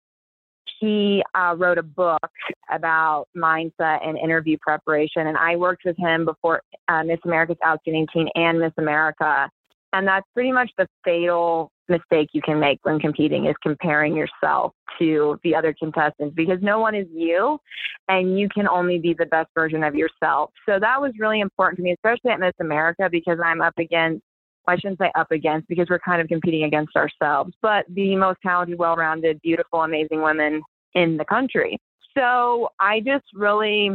He 0.80 1.24
uh, 1.34 1.56
wrote 1.58 1.78
a 1.78 1.84
book 1.84 2.30
about 2.70 3.28
mindset 3.36 4.06
and 4.06 4.18
interview 4.18 4.58
preparation, 4.60 5.28
and 5.28 5.38
I 5.38 5.56
worked 5.56 5.84
with 5.86 5.98
him 5.98 6.26
before 6.26 6.62
uh, 6.88 7.04
Miss 7.04 7.20
America's 7.24 7.58
Outstanding 7.66 8.08
Teen 8.14 8.28
and 8.36 8.60
Miss 8.60 8.74
America. 8.78 9.50
And 9.94 10.06
that's 10.06 10.28
pretty 10.34 10.52
much 10.52 10.70
the 10.78 10.88
fatal 11.06 11.72
mistake 11.90 12.30
you 12.34 12.42
can 12.42 12.60
make 12.60 12.80
when 12.84 13.00
competing 13.00 13.46
is 13.46 13.56
comparing 13.62 14.16
yourself 14.16 14.74
to 15.00 15.40
the 15.44 15.56
other 15.56 15.74
contestants 15.78 16.36
because 16.36 16.60
no 16.62 16.80
one 16.80 16.96
is 16.96 17.08
you 17.14 17.60
and 18.08 18.40
you 18.40 18.50
can 18.50 18.68
only 18.68 19.00
be 19.00 19.14
the 19.14 19.26
best 19.26 19.50
version 19.56 19.84
of 19.84 19.96
yourself. 19.96 20.52
So 20.68 20.80
that 20.80 21.00
was 21.00 21.12
really 21.20 21.40
important 21.40 21.78
to 21.78 21.84
me, 21.84 21.94
especially 21.94 22.32
at 22.32 22.40
Miss 22.40 22.54
America 22.60 23.10
because 23.12 23.38
I'm 23.44 23.62
up 23.62 23.78
against 23.78 24.24
I 24.68 24.76
shouldn't 24.78 24.98
say 24.98 25.12
up 25.16 25.32
against 25.32 25.68
because 25.68 25.88
we're 25.92 26.00
kind 26.00 26.22
of 26.22 26.28
competing 26.28 26.64
against 26.64 26.96
ourselves, 26.96 27.54
but 27.62 27.86
the 27.90 28.16
most 28.16 28.40
talented, 28.42 28.80
well 28.80 28.96
rounded, 28.96 29.40
beautiful, 29.42 29.84
amazing 29.84 30.24
women 30.24 30.64
in 30.96 31.18
the 31.18 31.26
country. 31.26 31.78
So 32.18 32.70
I 32.80 33.02
just 33.02 33.26
really 33.34 33.92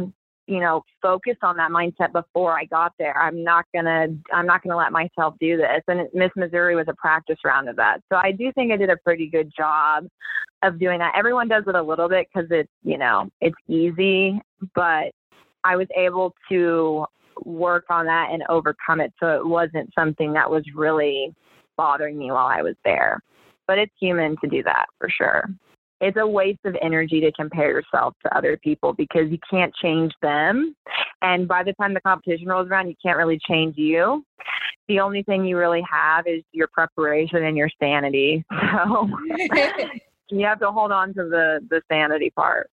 you 0.47 0.59
know, 0.59 0.83
focused 1.01 1.43
on 1.43 1.55
that 1.57 1.71
mindset 1.71 2.11
before 2.11 2.57
I 2.57 2.65
got 2.65 2.93
there. 2.97 3.17
I'm 3.17 3.43
not 3.43 3.65
gonna, 3.73 4.07
I'm 4.33 4.45
not 4.45 4.63
gonna 4.63 4.75
let 4.75 4.91
myself 4.91 5.35
do 5.39 5.57
this. 5.57 5.81
And 5.87 6.07
Miss 6.13 6.31
Missouri 6.35 6.75
was 6.75 6.87
a 6.89 6.95
practice 6.95 7.37
round 7.45 7.69
of 7.69 7.75
that. 7.77 8.01
So 8.11 8.17
I 8.17 8.31
do 8.31 8.51
think 8.53 8.71
I 8.71 8.77
did 8.77 8.89
a 8.89 8.97
pretty 8.97 9.29
good 9.29 9.51
job 9.55 10.07
of 10.63 10.79
doing 10.79 10.99
that. 10.99 11.13
Everyone 11.15 11.47
does 11.47 11.63
it 11.67 11.75
a 11.75 11.81
little 11.81 12.09
bit 12.09 12.27
because 12.33 12.49
it's, 12.51 12.71
you 12.83 12.97
know, 12.97 13.29
it's 13.39 13.55
easy, 13.67 14.41
but 14.75 15.11
I 15.63 15.75
was 15.75 15.87
able 15.95 16.33
to 16.49 17.05
work 17.45 17.85
on 17.89 18.05
that 18.07 18.29
and 18.31 18.43
overcome 18.49 18.99
it. 18.99 19.13
So 19.19 19.35
it 19.35 19.45
wasn't 19.45 19.89
something 19.97 20.33
that 20.33 20.49
was 20.49 20.63
really 20.75 21.33
bothering 21.77 22.17
me 22.17 22.31
while 22.31 22.47
I 22.47 22.61
was 22.61 22.75
there. 22.83 23.21
But 23.67 23.77
it's 23.77 23.93
human 23.99 24.35
to 24.41 24.49
do 24.49 24.63
that 24.63 24.87
for 24.99 25.09
sure 25.09 25.45
it's 26.01 26.17
a 26.17 26.25
waste 26.25 26.65
of 26.65 26.75
energy 26.81 27.21
to 27.21 27.31
compare 27.33 27.69
yourself 27.69 28.15
to 28.23 28.35
other 28.35 28.57
people 28.57 28.91
because 28.91 29.29
you 29.29 29.37
can't 29.49 29.73
change 29.75 30.11
them. 30.21 30.75
And 31.21 31.47
by 31.47 31.63
the 31.63 31.73
time 31.73 31.93
the 31.93 32.01
competition 32.01 32.47
rolls 32.47 32.67
around, 32.67 32.87
you 32.87 32.95
can't 33.01 33.17
really 33.17 33.39
change 33.47 33.77
you. 33.77 34.25
The 34.87 34.99
only 34.99 35.21
thing 35.21 35.45
you 35.45 35.57
really 35.57 35.83
have 35.89 36.25
is 36.25 36.43
your 36.51 36.67
preparation 36.73 37.45
and 37.45 37.55
your 37.55 37.69
sanity. 37.79 38.43
So 38.83 39.09
you 40.29 40.45
have 40.45 40.59
to 40.59 40.71
hold 40.71 40.91
on 40.91 41.09
to 41.09 41.23
the, 41.23 41.59
the 41.69 41.81
sanity 41.91 42.31
part. 42.31 42.69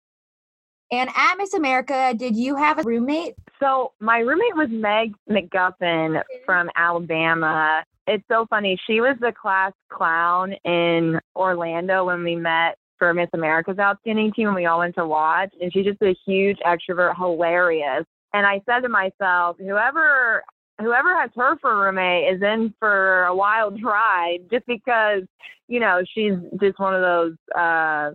And 0.92 1.10
at 1.16 1.36
Miss 1.38 1.54
America, 1.54 2.14
did 2.16 2.36
you 2.36 2.56
have 2.56 2.80
a 2.80 2.84
roommate? 2.84 3.34
So 3.60 3.94
my 4.00 4.20
roommate 4.20 4.56
was 4.56 4.70
Meg 4.70 5.14
McGuffin 5.30 6.22
from 6.46 6.70
Alabama. 6.76 7.84
It's 8.06 8.24
so 8.30 8.46
funny. 8.50 8.78
She 8.88 9.02
was 9.02 9.18
the 9.20 9.34
class 9.34 9.74
clown 9.92 10.54
in 10.64 11.20
Orlando 11.36 12.06
when 12.06 12.24
we 12.24 12.36
met 12.36 12.78
for 12.98 13.14
Miss 13.14 13.30
America's 13.34 13.80
outstanding 13.80 14.32
teen 14.34 14.48
and 14.48 14.56
we 14.56 14.66
all 14.66 14.80
went 14.80 14.96
to 14.96 15.06
watch. 15.06 15.54
And 15.62 15.72
she's 15.72 15.86
just 15.86 16.02
a 16.02 16.16
huge 16.26 16.58
extrovert, 16.66 17.16
hilarious. 17.18 18.06
And 18.34 18.46
I 18.46 18.62
said 18.66 18.82
to 18.82 18.90
myself, 18.90 19.58
whoever 19.60 20.44
whoever 20.80 21.20
has 21.20 21.32
her 21.36 21.58
for 21.60 21.72
a 21.72 21.86
roommate 21.86 22.36
is 22.36 22.42
in 22.42 22.74
for 22.80 23.24
a 23.24 23.36
wild 23.36 23.82
ride 23.84 24.40
just 24.52 24.66
because, 24.68 25.24
you 25.68 25.80
know, 25.80 26.02
she's 26.14 26.34
just 26.60 26.80
one 26.80 26.94
of 26.94 27.02
those 27.02 27.36
uh 27.58 28.12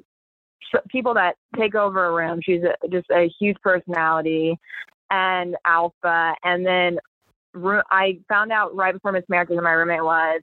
people 0.89 1.15
that 1.15 1.35
take 1.59 1.75
over 1.75 2.07
a 2.07 2.13
room. 2.13 2.41
She's 2.43 2.63
a, 2.63 2.89
just 2.89 3.11
a 3.11 3.31
huge 3.39 3.57
personality 3.63 4.57
and 5.11 5.57
alpha. 5.67 6.35
And 6.43 6.65
then 6.65 6.99
I 7.91 8.19
found 8.29 8.53
out 8.53 8.75
right 8.75 8.95
before 8.95 9.13
Miss 9.13 9.25
America 9.29 9.55
who 9.55 9.61
my 9.61 9.73
roommate 9.73 10.05
was, 10.05 10.41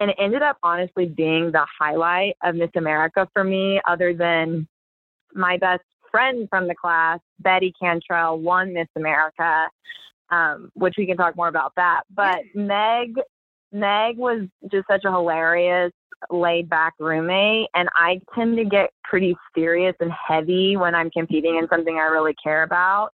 and 0.00 0.10
it 0.10 0.16
ended 0.18 0.42
up 0.42 0.56
honestly 0.62 1.06
being 1.06 1.52
the 1.52 1.64
highlight 1.78 2.34
of 2.42 2.54
Miss 2.54 2.70
America 2.74 3.28
for 3.34 3.44
me, 3.44 3.80
other 3.86 4.14
than 4.14 4.66
my 5.34 5.58
best 5.58 5.82
friend 6.10 6.48
from 6.48 6.66
the 6.66 6.74
class, 6.74 7.20
Betty 7.38 7.72
Cantrell, 7.80 8.38
won 8.40 8.72
Miss 8.72 8.88
America, 8.96 9.68
um, 10.30 10.70
which 10.74 10.94
we 10.96 11.06
can 11.06 11.16
talk 11.16 11.36
more 11.36 11.48
about 11.48 11.72
that. 11.76 12.02
But 12.14 12.38
Meg, 12.54 13.14
Meg 13.72 14.16
was 14.16 14.48
just 14.72 14.86
such 14.90 15.04
a 15.04 15.12
hilarious, 15.12 15.92
laid 16.30 16.68
back 16.68 16.94
roommate, 16.98 17.68
and 17.74 17.88
I 17.94 18.20
tend 18.34 18.56
to 18.56 18.64
get 18.64 18.90
pretty 19.04 19.36
serious 19.54 19.94
and 20.00 20.10
heavy 20.10 20.76
when 20.76 20.94
I'm 20.94 21.10
competing 21.10 21.56
in 21.56 21.68
something 21.68 21.96
I 21.96 22.04
really 22.04 22.34
care 22.42 22.62
about. 22.62 23.10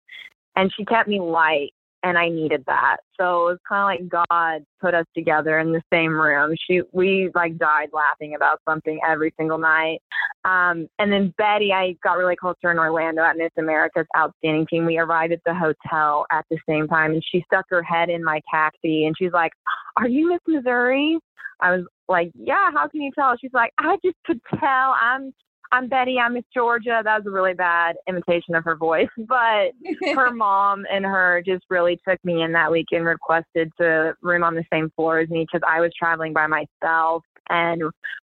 And 0.54 0.72
she 0.74 0.84
kept 0.84 1.08
me 1.08 1.20
light 1.20 1.72
and 2.06 2.16
I 2.16 2.28
needed 2.28 2.62
that. 2.68 2.98
So 3.18 3.48
it 3.48 3.52
was 3.52 3.58
kind 3.68 3.80
of 3.82 4.06
like 4.06 4.28
God 4.30 4.64
put 4.80 4.94
us 4.94 5.06
together 5.12 5.58
in 5.58 5.72
the 5.72 5.82
same 5.92 6.12
room. 6.12 6.54
She, 6.64 6.82
we 6.92 7.30
like 7.34 7.58
died 7.58 7.88
laughing 7.92 8.36
about 8.36 8.60
something 8.68 9.00
every 9.04 9.34
single 9.36 9.58
night. 9.58 10.00
Um, 10.44 10.86
and 11.00 11.10
then 11.10 11.34
Betty, 11.36 11.72
I 11.72 11.96
got 12.04 12.16
really 12.16 12.36
close 12.36 12.54
to 12.60 12.68
her 12.68 12.70
in 12.70 12.78
Orlando 12.78 13.22
at 13.22 13.36
Miss 13.36 13.50
America's 13.58 14.06
outstanding 14.16 14.68
teen. 14.70 14.86
We 14.86 14.98
arrived 14.98 15.32
at 15.32 15.40
the 15.44 15.54
hotel 15.54 16.26
at 16.30 16.44
the 16.48 16.58
same 16.68 16.86
time, 16.86 17.10
and 17.10 17.24
she 17.28 17.42
stuck 17.52 17.64
her 17.70 17.82
head 17.82 18.08
in 18.08 18.22
my 18.22 18.40
taxi, 18.54 19.06
and 19.06 19.16
she's 19.18 19.32
like, 19.32 19.50
"Are 19.96 20.08
you 20.08 20.28
Miss 20.30 20.40
Missouri?" 20.46 21.18
I 21.60 21.74
was 21.74 21.86
like, 22.06 22.30
"Yeah." 22.34 22.70
How 22.72 22.86
can 22.86 23.00
you 23.00 23.10
tell? 23.18 23.36
She's 23.40 23.52
like, 23.52 23.72
"I 23.78 23.96
just 24.04 24.16
could 24.24 24.40
tell. 24.60 24.94
I'm 25.00 25.34
I'm 25.72 25.88
Betty, 25.88 26.18
I'm 26.18 26.34
Miss 26.34 26.44
Georgia. 26.54 27.00
That 27.02 27.18
was 27.18 27.26
a 27.26 27.30
really 27.30 27.54
bad 27.54 27.96
imitation 28.08 28.54
of 28.54 28.64
her 28.64 28.76
voice, 28.76 29.08
but 29.28 29.72
her 30.14 30.30
mom 30.34 30.84
and 30.90 31.04
her 31.04 31.42
just 31.44 31.64
really 31.70 31.98
took 32.08 32.22
me 32.24 32.42
in 32.42 32.52
that 32.52 32.70
week 32.70 32.86
and 32.92 33.04
requested 33.04 33.72
to 33.80 34.14
room 34.22 34.44
on 34.44 34.54
the 34.54 34.64
same 34.72 34.90
floor 34.96 35.20
as 35.20 35.28
me 35.28 35.46
because 35.50 35.66
I 35.68 35.80
was 35.80 35.90
traveling 35.98 36.32
by 36.32 36.46
myself. 36.46 37.22
And 37.48 37.80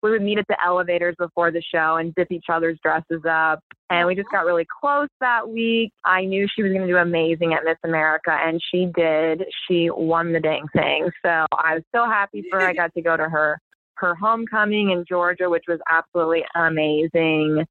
we 0.04 0.12
would 0.12 0.21
meet 0.21 0.38
at 0.38 0.45
the 0.47 0.58
elevators 0.63 1.15
before 1.17 1.50
the 1.50 1.63
show 1.73 1.95
and 1.95 2.13
dip 2.13 2.32
each 2.32 2.45
other's 2.50 2.78
dresses 2.84 3.23
up. 3.28 3.60
And 3.89 4.06
we 4.06 4.13
just 4.13 4.30
got 4.30 4.45
really 4.45 4.67
close 4.80 5.08
that 5.21 5.50
week. 5.50 5.91
I 6.06 6.23
knew 6.26 6.47
she 6.56 6.62
was 6.62 6.71
going 6.71 6.86
to 6.86 6.88
do 6.88 6.97
amazing 6.97 7.54
at 7.54 7.63
Miss 7.63 7.78
America, 7.84 8.30
and 8.30 8.62
she 8.71 8.91
did. 8.95 9.43
She 9.67 9.89
won 9.89 10.34
the 10.34 10.39
dang 10.39 10.67
thing. 10.76 11.10
So 11.26 11.47
I 11.52 11.76
was 11.76 11.84
so 11.95 12.06
happy 12.06 12.43
for 12.52 12.60
her. 12.60 12.67
I 12.67 12.73
got 12.73 12.93
to 12.93 13.02
go 13.02 13.17
to 13.17 13.23
her 13.23 13.60
her 13.97 14.15
homecoming 14.15 14.91
in 14.91 15.05
Georgia, 15.07 15.49
which 15.49 15.65
was 15.67 15.79
absolutely 15.89 16.43
amazing. 16.55 17.65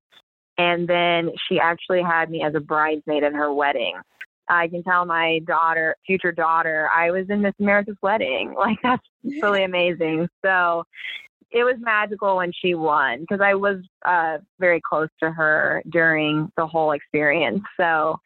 And 0.58 0.88
then 0.88 1.30
she 1.48 1.58
actually 1.60 2.02
had 2.02 2.30
me 2.30 2.42
as 2.42 2.54
a 2.54 2.60
bridesmaid 2.60 3.22
in 3.22 3.34
her 3.34 3.52
wedding. 3.52 3.94
I 4.48 4.68
can 4.68 4.82
tell 4.82 5.04
my 5.04 5.40
daughter, 5.46 5.96
future 6.06 6.32
daughter, 6.32 6.88
I 6.94 7.10
was 7.10 7.26
in 7.28 7.42
Miss 7.42 7.54
America's 7.60 7.96
wedding. 8.02 8.54
Like 8.58 8.78
that's 8.82 9.06
really 9.42 9.64
amazing. 9.64 10.28
So 10.44 10.84
it 11.50 11.64
was 11.64 11.76
magical 11.78 12.36
when 12.36 12.52
she 12.52 12.74
won 12.74 13.20
because 13.20 13.40
I 13.40 13.54
was 13.54 13.78
uh, 14.04 14.38
very 14.58 14.80
close 14.80 15.08
to 15.22 15.30
her 15.30 15.82
during 15.90 16.50
the 16.56 16.66
whole 16.66 16.92
experience. 16.92 17.62
So 17.78 18.18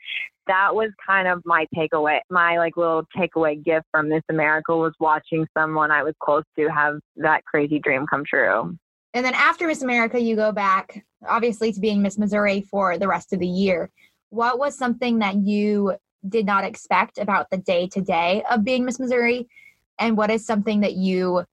that 0.51 0.75
was 0.75 0.91
kind 1.07 1.29
of 1.29 1.41
my 1.45 1.65
takeaway, 1.77 2.19
my 2.29 2.59
like 2.59 2.77
little 2.77 3.05
takeaway 3.17 3.63
gift 3.63 3.87
from 3.93 4.09
Miss 4.09 4.25
America 4.29 4.77
was 4.77 4.93
watching 4.99 5.47
someone 5.57 5.93
I 5.93 6.03
was 6.03 6.15
close 6.21 6.43
to 6.59 6.69
have 6.69 6.99
that 7.17 7.45
crazy 7.45 7.79
dream 7.79 8.05
come 8.05 8.25
true. 8.29 8.77
And 9.15 9.25
then 9.25 9.35
after 9.35 9.69
Miss 9.69 9.83
America, 9.83 10.21
you 10.21 10.35
go 10.35 10.51
back, 10.51 11.05
obviously, 11.29 11.73
to 11.73 11.81
being 11.81 12.03
Miss 12.03 12.19
Missouri 12.19 12.63
for 12.63 12.99
the 12.99 13.07
rest 13.07 13.33
of 13.33 13.39
the 13.39 13.47
year. 13.47 13.91
What 14.31 14.59
was 14.59 14.77
something 14.77 15.21
that 15.21 15.37
you 15.37 15.95
did 16.29 16.47
not 16.47 16.65
expect 16.65 17.19
about 17.19 17.47
the 17.51 17.59
day 17.59 17.87
to 17.89 18.01
day 18.01 18.43
of 18.51 18.65
being 18.65 18.85
Miss 18.85 18.99
Missouri? 18.99 19.47
And 20.01 20.17
what 20.17 20.31
is 20.31 20.45
something 20.45 20.81
that 20.81 20.95
you 20.95 21.45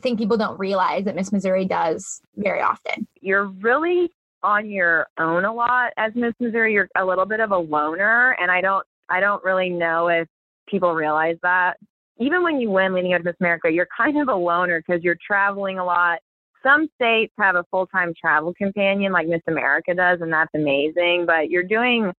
think 0.00 0.18
people 0.18 0.38
don't 0.38 0.58
realize 0.58 1.04
that 1.04 1.16
Miss 1.16 1.32
Missouri 1.32 1.66
does 1.66 2.22
very 2.34 2.62
often? 2.62 3.06
You're 3.20 3.44
really 3.44 4.10
on 4.42 4.70
your 4.70 5.06
own 5.18 5.44
a 5.44 5.52
lot 5.52 5.92
as 5.96 6.12
Miss 6.14 6.34
Missouri. 6.40 6.74
You're 6.74 6.88
a 6.96 7.04
little 7.04 7.26
bit 7.26 7.40
of 7.40 7.50
a 7.50 7.58
loner, 7.58 8.36
and 8.40 8.50
I 8.50 8.60
don't 8.60 8.86
I 9.08 9.20
don't 9.20 9.42
really 9.44 9.70
know 9.70 10.08
if 10.08 10.28
people 10.68 10.94
realize 10.94 11.36
that. 11.42 11.74
Even 12.18 12.42
when 12.42 12.60
you 12.60 12.70
win 12.70 12.94
leading 12.94 13.12
up 13.12 13.20
to 13.20 13.24
Miss 13.24 13.36
America, 13.40 13.70
you're 13.70 13.88
kind 13.96 14.20
of 14.20 14.28
a 14.28 14.34
loner 14.34 14.82
because 14.86 15.02
you're 15.02 15.18
traveling 15.26 15.78
a 15.78 15.84
lot. 15.84 16.18
Some 16.62 16.88
states 16.94 17.32
have 17.38 17.56
a 17.56 17.64
full 17.70 17.86
time 17.86 18.12
travel 18.18 18.54
companion 18.54 19.12
like 19.12 19.28
Miss 19.28 19.42
America 19.46 19.94
does, 19.94 20.20
and 20.20 20.32
that's 20.32 20.54
amazing. 20.54 21.24
But 21.26 21.50
you're 21.50 21.62
doing 21.62 22.12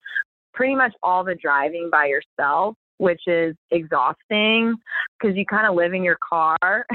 pretty 0.53 0.75
much 0.75 0.93
all 1.03 1.25
the 1.25 1.35
driving 1.35 1.89
by 1.91 2.07
yourself, 2.07 2.77
which 2.99 3.23
is 3.27 3.55
exhausting 3.71 4.75
because 5.19 5.37
you 5.37 5.45
kind 5.45 5.67
of 5.67 5.75
live 5.75 5.93
in 5.95 6.03
your 6.03 6.19
car. 6.27 6.59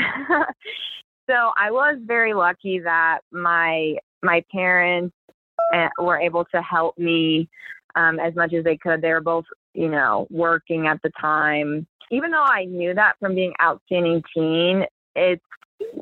so 1.29 1.51
I 1.57 1.71
was 1.71 1.99
very 2.05 2.33
lucky 2.33 2.79
that 2.79 3.19
my 3.31 3.95
my 4.23 4.43
parents 4.51 5.15
were 5.99 6.17
able 6.17 6.45
to 6.53 6.61
help 6.61 6.97
me 6.97 7.49
um, 7.95 8.19
as 8.19 8.35
much 8.35 8.53
as 8.53 8.63
they 8.63 8.77
could. 8.77 9.01
They 9.01 9.11
were 9.11 9.21
both, 9.21 9.45
you 9.73 9.89
know, 9.89 10.27
working 10.29 10.87
at 10.87 11.01
the 11.03 11.11
time. 11.19 11.87
Even 12.11 12.31
though 12.31 12.45
I 12.45 12.65
knew 12.65 12.93
that 12.93 13.15
from 13.19 13.35
being 13.35 13.53
outstanding 13.61 14.21
teen, 14.33 14.85
it's 15.15 15.43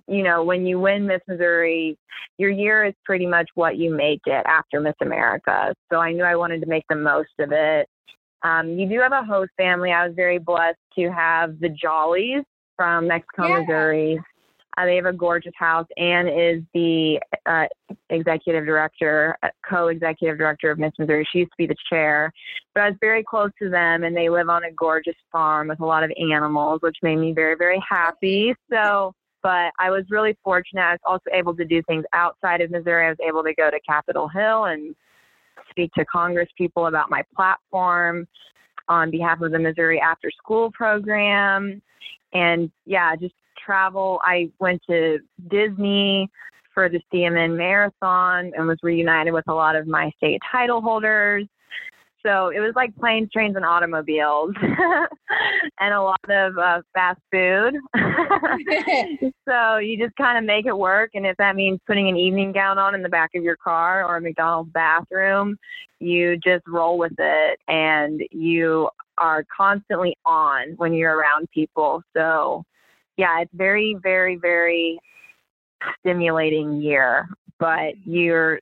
you 0.07 0.23
know, 0.23 0.43
when 0.43 0.65
you 0.65 0.79
win 0.79 1.07
Miss 1.07 1.21
Missouri, 1.27 1.97
your 2.37 2.49
year 2.49 2.85
is 2.85 2.93
pretty 3.05 3.25
much 3.25 3.49
what 3.55 3.77
you 3.77 3.95
make 3.95 4.21
it 4.25 4.45
after 4.45 4.79
Miss 4.79 4.95
America. 5.01 5.73
So 5.91 5.99
I 5.99 6.11
knew 6.11 6.23
I 6.23 6.35
wanted 6.35 6.61
to 6.61 6.67
make 6.67 6.83
the 6.89 6.95
most 6.95 7.29
of 7.39 7.51
it. 7.51 7.87
Um, 8.43 8.69
you 8.77 8.87
do 8.87 8.99
have 8.99 9.11
a 9.11 9.23
host 9.23 9.51
family. 9.57 9.91
I 9.91 10.05
was 10.05 10.15
very 10.15 10.37
blessed 10.37 10.77
to 10.97 11.11
have 11.11 11.59
the 11.59 11.69
Jollies 11.69 12.43
from 12.75 13.07
Mexico, 13.07 13.47
yeah. 13.47 13.59
Missouri. 13.59 14.19
Uh, 14.79 14.85
they 14.85 14.95
have 14.95 15.05
a 15.05 15.13
gorgeous 15.13 15.51
house. 15.57 15.85
Anne 15.97 16.27
is 16.27 16.63
the 16.73 17.19
uh, 17.45 17.65
executive 18.09 18.65
director, 18.65 19.35
uh, 19.43 19.49
co-executive 19.69 20.37
director 20.37 20.71
of 20.71 20.79
Miss 20.79 20.93
Missouri. 20.97 21.27
She 21.31 21.39
used 21.39 21.51
to 21.51 21.57
be 21.57 21.67
the 21.67 21.75
chair, 21.89 22.31
but 22.73 22.83
I 22.83 22.89
was 22.89 22.97
very 23.01 23.21
close 23.21 23.51
to 23.61 23.69
them, 23.69 24.03
and 24.03 24.15
they 24.15 24.29
live 24.29 24.47
on 24.47 24.63
a 24.63 24.71
gorgeous 24.71 25.15
farm 25.33 25.67
with 25.67 25.81
a 25.81 25.85
lot 25.85 26.03
of 26.05 26.11
animals, 26.17 26.79
which 26.81 26.95
made 27.01 27.17
me 27.17 27.33
very, 27.33 27.55
very 27.55 27.83
happy. 27.87 28.55
So, 28.71 29.13
but 29.43 29.73
I 29.79 29.89
was 29.89 30.05
really 30.09 30.37
fortunate. 30.45 30.81
I 30.81 30.91
was 30.93 30.99
also 31.05 31.29
able 31.33 31.55
to 31.57 31.65
do 31.65 31.81
things 31.83 32.05
outside 32.13 32.61
of 32.61 32.71
Missouri. 32.71 33.07
I 33.07 33.09
was 33.09 33.17
able 33.27 33.43
to 33.43 33.53
go 33.55 33.69
to 33.69 33.79
Capitol 33.81 34.29
Hill 34.29 34.65
and 34.65 34.95
speak 35.71 35.91
to 35.93 36.05
Congress 36.05 36.47
people 36.57 36.87
about 36.87 37.09
my 37.09 37.23
platform 37.35 38.27
on 38.87 39.11
behalf 39.11 39.41
of 39.41 39.51
the 39.51 39.59
Missouri 39.59 39.99
After 39.99 40.31
School 40.31 40.71
Program. 40.71 41.81
And 42.31 42.71
yeah, 42.85 43.15
just 43.17 43.33
travel. 43.69 44.19
I 44.23 44.49
went 44.57 44.81
to 44.89 45.19
Disney 45.47 46.27
for 46.73 46.89
the 46.89 46.99
CMN 47.13 47.55
Marathon 47.55 48.51
and 48.57 48.67
was 48.67 48.79
reunited 48.81 49.31
with 49.31 49.47
a 49.47 49.53
lot 49.53 49.75
of 49.75 49.85
my 49.85 50.11
state 50.17 50.41
title 50.51 50.81
holders. 50.81 51.45
So 52.25 52.49
it 52.49 52.59
was 52.59 52.73
like 52.75 52.95
planes, 52.97 53.29
trains, 53.31 53.55
and 53.55 53.63
automobiles, 53.63 54.53
and 55.79 55.93
a 55.93 56.01
lot 56.01 56.19
of 56.27 56.57
uh, 56.57 56.81
fast 56.93 57.21
food. 57.31 57.75
so 59.47 59.77
you 59.77 59.97
just 59.97 60.15
kind 60.17 60.37
of 60.37 60.43
make 60.43 60.65
it 60.65 60.77
work. 60.77 61.11
And 61.13 61.25
if 61.25 61.37
that 61.37 61.55
means 61.55 61.79
putting 61.85 62.09
an 62.09 62.17
evening 62.17 62.51
gown 62.51 62.77
on 62.77 62.95
in 62.95 63.03
the 63.03 63.09
back 63.09 63.29
of 63.35 63.43
your 63.43 63.55
car 63.55 64.03
or 64.03 64.17
a 64.17 64.21
McDonald's 64.21 64.71
bathroom, 64.73 65.57
you 65.99 66.37
just 66.37 66.67
roll 66.67 66.97
with 66.97 67.13
it 67.17 67.59
and 67.67 68.21
you 68.31 68.89
are 69.17 69.45
constantly 69.55 70.17
on 70.25 70.73
when 70.77 70.93
you're 70.93 71.15
around 71.15 71.47
people. 71.53 72.01
So 72.15 72.65
yeah, 73.19 73.41
it's 73.41 73.51
very, 73.53 73.97
very, 74.01 74.37
very 74.37 74.97
stimulating 75.99 76.81
year. 76.81 77.27
But 77.59 77.95
you're, 78.05 78.61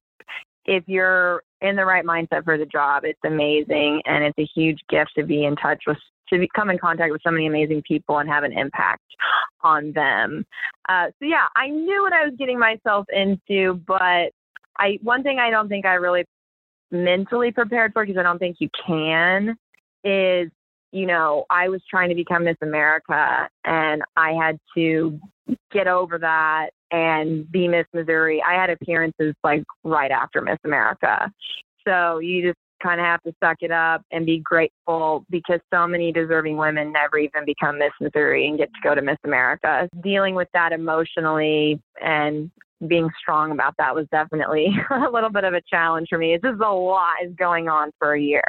if 0.65 0.84
you're 0.88 1.43
in 1.62 1.76
the 1.76 1.86
right 1.86 2.04
mindset 2.04 2.43
for 2.43 2.58
the 2.58 2.65
job, 2.65 3.04
it's 3.06 3.20
amazing, 3.24 4.02
and 4.06 4.24
it's 4.24 4.38
a 4.39 4.50
huge 4.60 4.80
gift 4.89 5.12
to 5.15 5.24
be 5.24 5.46
in 5.46 5.56
touch 5.56 5.84
with, 5.86 5.98
to 6.32 6.48
come 6.56 6.72
in 6.72 6.80
contact 6.80 7.12
with 7.12 7.22
so 7.24 7.30
many 7.30 7.46
amazing 7.46 7.84
people 7.88 8.17
and 8.17 8.28
have 8.28 8.43
an 8.43 8.52
impact 8.52 9.04
on 9.62 9.91
them. 9.93 10.43
Uh, 10.89 11.06
so 11.20 11.28
yeah, 11.28 11.46
I 11.56 11.67
knew 11.67 12.02
what 12.02 12.13
I 12.13 12.26
was 12.26 12.34
getting 12.39 12.58
myself 12.58 13.06
into, 13.13 13.76
but 13.86 14.32
I 14.80 14.98
one 15.04 15.22
thing 15.22 15.38
I 15.39 15.52
don't 15.52 15.70
think 15.70 15.86
I 15.86 15.93
really 15.93 16.26
mentally 16.91 17.52
prepared 17.52 17.93
for 17.93 18.04
because 18.04 18.20
I 18.20 18.24
don't 18.24 18.39
think 18.39 18.58
you 18.60 18.70
can 18.86 19.56
is 20.04 20.50
you 20.91 21.06
know, 21.06 21.45
I 21.50 21.69
was 21.69 21.82
trying 21.89 22.10
to 22.10 22.15
become 22.15 22.45
Miss 22.45 22.58
America 22.62 23.50
and 23.65 24.02
I 24.15 24.32
had 24.32 24.58
to 24.76 25.19
get 25.71 25.88
over 25.88 26.17
that 26.17 26.69
and 26.91 27.50
be 27.52 27.67
Miss 27.67 27.86
Missouri. 27.93 28.41
I 28.47 28.54
had 28.54 28.69
appearances 28.69 29.34
like 29.43 29.63
right 29.84 30.12
after 30.12 30.41
Miss 30.41 30.60
America. 30.63 31.32
So 31.88 32.19
you 32.19 32.41
just 32.47 32.58
kind 32.82 33.00
of 33.00 33.06
have 33.06 33.21
to 33.23 33.34
suck 33.43 33.58
it 33.62 33.71
up 33.71 34.02
and 34.12 34.26
be 34.26 34.39
grateful 34.39 35.26
because 35.30 35.60
so 35.73 35.88
many 35.88 36.12
deserving 36.12 36.58
women 36.58 36.91
never 36.91 37.17
even 37.17 37.45
become 37.45 37.80
Miss 37.80 37.91
Missouri 38.00 38.47
and 38.47 38.58
get 38.58 38.69
to 38.69 38.80
go 38.84 38.95
to 38.95 39.02
Miss 39.02 39.17
America. 39.23 39.89
Dealing 40.04 40.36
with 40.36 40.47
that 40.54 40.71
emotionally 40.71 41.82
and 42.02 42.52
being 42.88 43.10
strong 43.19 43.52
about 43.52 43.73
that 43.78 43.95
was 43.95 44.06
definitely 44.12 44.67
a 44.91 45.10
little 45.12 45.32
bit 45.32 45.43
of 45.43 45.54
a 45.54 45.62
challenge 45.69 46.08
for 46.10 46.17
me. 46.17 46.34
It's 46.34 46.43
just 46.43 46.62
a 46.62 46.71
lot 46.71 47.15
is 47.26 47.34
going 47.36 47.67
on 47.67 47.91
for 47.97 48.13
a 48.13 48.21
year. 48.21 48.43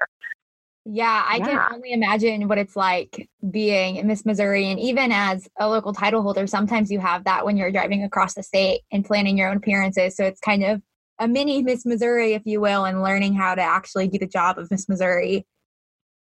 Yeah, 0.84 1.24
I 1.26 1.36
yeah. 1.36 1.46
can 1.46 1.74
only 1.74 1.92
imagine 1.92 2.48
what 2.48 2.56
it's 2.56 2.74
like 2.74 3.28
being 3.50 4.06
Miss 4.06 4.24
Missouri. 4.24 4.70
And 4.70 4.80
even 4.80 5.12
as 5.12 5.48
a 5.58 5.68
local 5.68 5.92
title 5.92 6.22
holder, 6.22 6.46
sometimes 6.46 6.90
you 6.90 6.98
have 6.98 7.24
that 7.24 7.44
when 7.44 7.56
you're 7.56 7.70
driving 7.70 8.04
across 8.04 8.34
the 8.34 8.42
state 8.42 8.80
and 8.90 9.04
planning 9.04 9.36
your 9.36 9.50
own 9.50 9.58
appearances. 9.58 10.16
So 10.16 10.24
it's 10.24 10.40
kind 10.40 10.64
of 10.64 10.80
a 11.18 11.28
mini 11.28 11.62
Miss 11.62 11.84
Missouri, 11.84 12.32
if 12.32 12.42
you 12.46 12.60
will, 12.60 12.84
and 12.84 13.02
learning 13.02 13.34
how 13.34 13.54
to 13.54 13.62
actually 13.62 14.08
do 14.08 14.18
the 14.18 14.26
job 14.26 14.58
of 14.58 14.70
Miss 14.70 14.88
Missouri. 14.88 15.44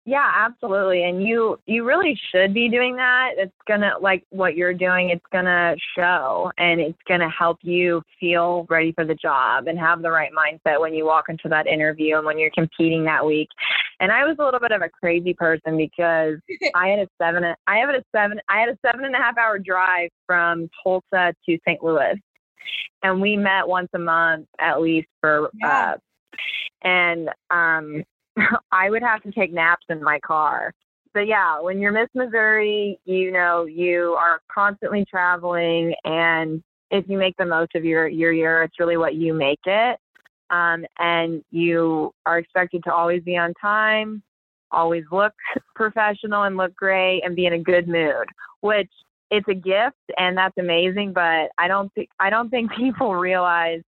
Yeah, 0.05 0.29
absolutely. 0.35 1.03
And 1.03 1.23
you 1.23 1.57
you 1.65 1.85
really 1.85 2.19
should 2.31 2.53
be 2.53 2.67
doing 2.67 2.97
that. 2.97 3.31
It's 3.37 3.53
going 3.67 3.79
to 3.81 3.93
like 4.01 4.25
what 4.31 4.55
you're 4.55 4.73
doing, 4.73 5.11
it's 5.11 5.25
going 5.31 5.45
to 5.45 5.77
show 5.97 6.51
and 6.57 6.81
it's 6.81 6.99
going 7.07 7.21
to 7.21 7.29
help 7.29 7.59
you 7.61 8.01
feel 8.19 8.65
ready 8.69 8.91
for 8.91 9.05
the 9.05 9.15
job 9.15 9.67
and 9.67 9.79
have 9.79 10.01
the 10.01 10.11
right 10.11 10.31
mindset 10.37 10.81
when 10.81 10.93
you 10.93 11.05
walk 11.05 11.29
into 11.29 11.47
that 11.49 11.67
interview 11.67 12.17
and 12.17 12.25
when 12.25 12.37
you're 12.37 12.51
competing 12.51 13.05
that 13.05 13.25
week. 13.25 13.47
And 14.03 14.11
I 14.11 14.25
was 14.25 14.35
a 14.37 14.43
little 14.43 14.59
bit 14.59 14.73
of 14.73 14.81
a 14.81 14.89
crazy 14.89 15.33
person 15.33 15.77
because 15.77 16.35
I 16.75 16.89
had 16.89 16.99
a 16.99 17.07
seven 17.21 17.45
I 17.67 17.77
have 17.77 17.87
a 17.87 18.03
seven 18.13 18.41
I 18.49 18.59
had 18.59 18.67
a 18.67 18.77
seven 18.85 19.05
and 19.05 19.15
a 19.15 19.17
half 19.17 19.37
hour 19.37 19.57
drive 19.57 20.09
from 20.27 20.69
Tulsa 20.83 21.33
to 21.47 21.57
St. 21.65 21.81
Louis 21.81 22.19
and 23.01 23.21
we 23.21 23.37
met 23.37 23.65
once 23.65 23.87
a 23.95 23.99
month 23.99 24.47
at 24.59 24.81
least 24.81 25.07
for 25.21 25.49
yeah. 25.57 25.93
uh, 25.93 25.97
and 26.85 27.29
um 27.49 28.03
I 28.73 28.89
would 28.89 29.03
have 29.03 29.23
to 29.23 29.31
take 29.31 29.53
naps 29.53 29.85
in 29.87 30.03
my 30.03 30.19
car. 30.19 30.73
But 31.13 31.27
yeah, 31.27 31.61
when 31.61 31.79
you're 31.79 31.91
Miss 31.93 32.09
Missouri, 32.13 32.99
you 33.05 33.31
know, 33.31 33.63
you 33.65 34.17
are 34.19 34.41
constantly 34.53 35.05
traveling 35.09 35.93
and 36.03 36.61
if 36.91 37.05
you 37.07 37.17
make 37.17 37.37
the 37.37 37.45
most 37.45 37.73
of 37.73 37.85
your 37.85 38.09
your 38.09 38.33
year, 38.33 38.63
it's 38.63 38.81
really 38.81 38.97
what 38.97 39.15
you 39.15 39.33
make 39.33 39.61
it. 39.65 39.97
Um, 40.53 40.85
and 40.99 41.43
you 41.51 42.13
are 42.25 42.37
expected 42.37 42.83
to 42.85 42.93
always 42.93 43.23
be 43.23 43.37
on 43.37 43.53
time, 43.59 44.21
always 44.71 45.03
look 45.11 45.33
professional 45.75 46.43
and 46.43 46.57
look 46.57 46.75
great 46.75 47.21
and 47.23 47.35
be 47.35 47.45
in 47.45 47.53
a 47.53 47.59
good 47.59 47.87
mood, 47.87 48.27
which 48.61 48.89
it's 49.31 49.47
a 49.49 49.53
gift 49.53 49.97
and 50.17 50.37
that's 50.37 50.55
amazing 50.59 51.11
but 51.11 51.49
i 51.57 51.67
don't 51.67 51.91
think 51.95 52.07
i 52.19 52.29
don't 52.29 52.49
think 52.49 52.71
people 52.77 53.15
realize 53.15 53.81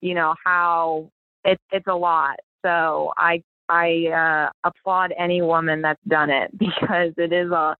you 0.00 0.14
know 0.14 0.34
how 0.44 1.10
it's 1.44 1.62
it's 1.72 1.86
a 1.88 1.94
lot. 1.94 2.36
So 2.64 3.12
i 3.16 3.42
i 3.68 4.06
uh 4.06 4.50
applaud 4.68 5.12
any 5.18 5.42
woman 5.42 5.82
that's 5.82 6.02
done 6.08 6.30
it 6.30 6.50
because 6.58 7.12
it 7.16 7.32
is 7.32 7.50
a 7.50 7.76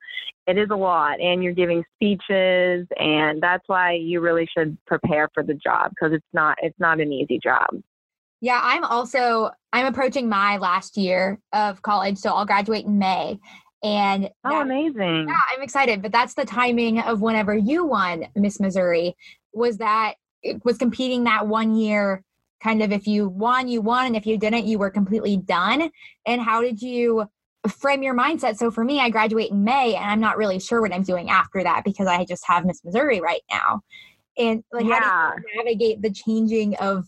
it 0.47 0.59
is 0.59 0.69
a 0.71 0.77
lot 0.77 1.21
and 1.21 1.43
you're 1.43 1.53
giving 1.53 1.85
speeches 1.95 2.87
and 2.99 3.41
that's 3.41 3.65
why 3.69 3.93
you 3.93 4.21
really 4.21 4.49
should 4.57 4.77
prepare 4.87 5.29
for 5.35 5.43
the 5.43 5.55
job 5.55 5.91
because 5.91 6.13
it's 6.13 6.33
not 6.33 6.57
it's 6.63 6.79
not 6.79 7.01
an 7.01 7.13
easy 7.13 7.39
job 7.43 7.69
yeah 8.47 8.61
i'm 8.63 8.85
also 8.85 9.51
i'm 9.73 9.87
approaching 9.87 10.29
my 10.29 10.57
last 10.57 10.97
year 10.97 11.39
of 11.53 11.83
college 11.83 12.17
so 12.17 12.31
i'll 12.31 12.47
graduate 12.47 12.87
in 12.87 12.99
may 12.99 13.39
and 13.83 14.31
oh, 14.45 14.51
that, 14.51 14.63
amazing. 14.63 15.29
Yeah, 15.29 15.39
I'm 15.55 15.63
excited. 15.63 16.03
But 16.03 16.11
that's 16.11 16.35
the 16.35 16.45
timing 16.45 16.99
of 16.99 17.21
whenever 17.21 17.57
you 17.57 17.85
won 17.85 18.27
Miss 18.35 18.59
Missouri. 18.59 19.15
Was 19.53 19.79
that 19.79 20.15
it 20.43 20.65
was 20.65 20.77
competing 20.77 21.25
that 21.25 21.47
one 21.47 21.77
year 21.77 22.25
kind 22.63 22.83
of 22.83 22.91
if 22.91 23.07
you 23.07 23.29
won, 23.29 23.69
you 23.69 23.81
won, 23.81 24.07
and 24.07 24.17
if 24.17 24.27
you 24.27 24.39
didn't, 24.39 24.67
you 24.67 24.79
were 24.79 24.91
completely 24.91 25.37
done. 25.37 25.91
And 26.27 26.41
how 26.41 26.63
did 26.63 26.83
you 26.83 27.27
frame 27.69 28.03
your 28.03 28.15
mindset? 28.15 28.57
So 28.57 28.71
for 28.71 28.83
me, 28.83 28.99
I 29.01 29.11
graduate 29.11 29.51
in 29.51 29.63
May 29.63 29.95
and 29.95 30.05
I'm 30.05 30.21
not 30.21 30.37
really 30.37 30.59
sure 30.59 30.81
what 30.81 30.93
I'm 30.93 31.03
doing 31.03 31.31
after 31.31 31.63
that 31.63 31.85
because 31.85 32.07
I 32.07 32.25
just 32.25 32.45
have 32.47 32.65
Miss 32.65 32.85
Missouri 32.85 33.21
right 33.21 33.43
now. 33.51 33.83
And 34.39 34.63
like 34.73 34.87
yeah. 34.87 35.01
how 35.01 35.35
do 35.37 35.43
you 35.43 35.65
navigate 35.65 36.03
the 36.03 36.11
changing 36.11 36.77
of 36.77 37.07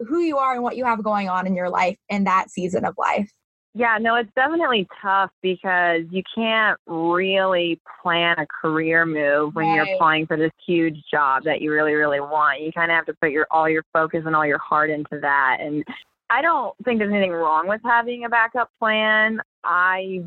who 0.00 0.20
you 0.20 0.38
are 0.38 0.54
and 0.54 0.62
what 0.62 0.76
you 0.76 0.84
have 0.84 1.02
going 1.02 1.28
on 1.28 1.46
in 1.46 1.54
your 1.54 1.70
life 1.70 1.98
in 2.08 2.24
that 2.24 2.50
season 2.50 2.84
of 2.84 2.94
life? 2.98 3.30
Yeah, 3.76 3.98
no, 4.00 4.14
it's 4.14 4.30
definitely 4.36 4.86
tough 5.02 5.30
because 5.42 6.02
you 6.10 6.22
can't 6.32 6.78
really 6.86 7.80
plan 8.00 8.36
a 8.38 8.46
career 8.46 9.04
move 9.04 9.56
when 9.56 9.66
right. 9.66 9.74
you're 9.74 9.94
applying 9.94 10.26
for 10.26 10.36
this 10.36 10.52
huge 10.64 10.96
job 11.10 11.42
that 11.44 11.60
you 11.60 11.72
really, 11.72 11.94
really 11.94 12.20
want. 12.20 12.60
You 12.60 12.70
kind 12.70 12.92
of 12.92 12.94
have 12.94 13.06
to 13.06 13.14
put 13.20 13.32
your 13.32 13.48
all 13.50 13.68
your 13.68 13.82
focus 13.92 14.22
and 14.26 14.36
all 14.36 14.46
your 14.46 14.58
heart 14.58 14.90
into 14.90 15.18
that. 15.20 15.56
And 15.60 15.84
I 16.30 16.40
don't 16.40 16.72
think 16.84 17.00
there's 17.00 17.12
anything 17.12 17.32
wrong 17.32 17.66
with 17.66 17.80
having 17.84 18.24
a 18.24 18.28
backup 18.28 18.70
plan. 18.78 19.40
I 19.64 20.22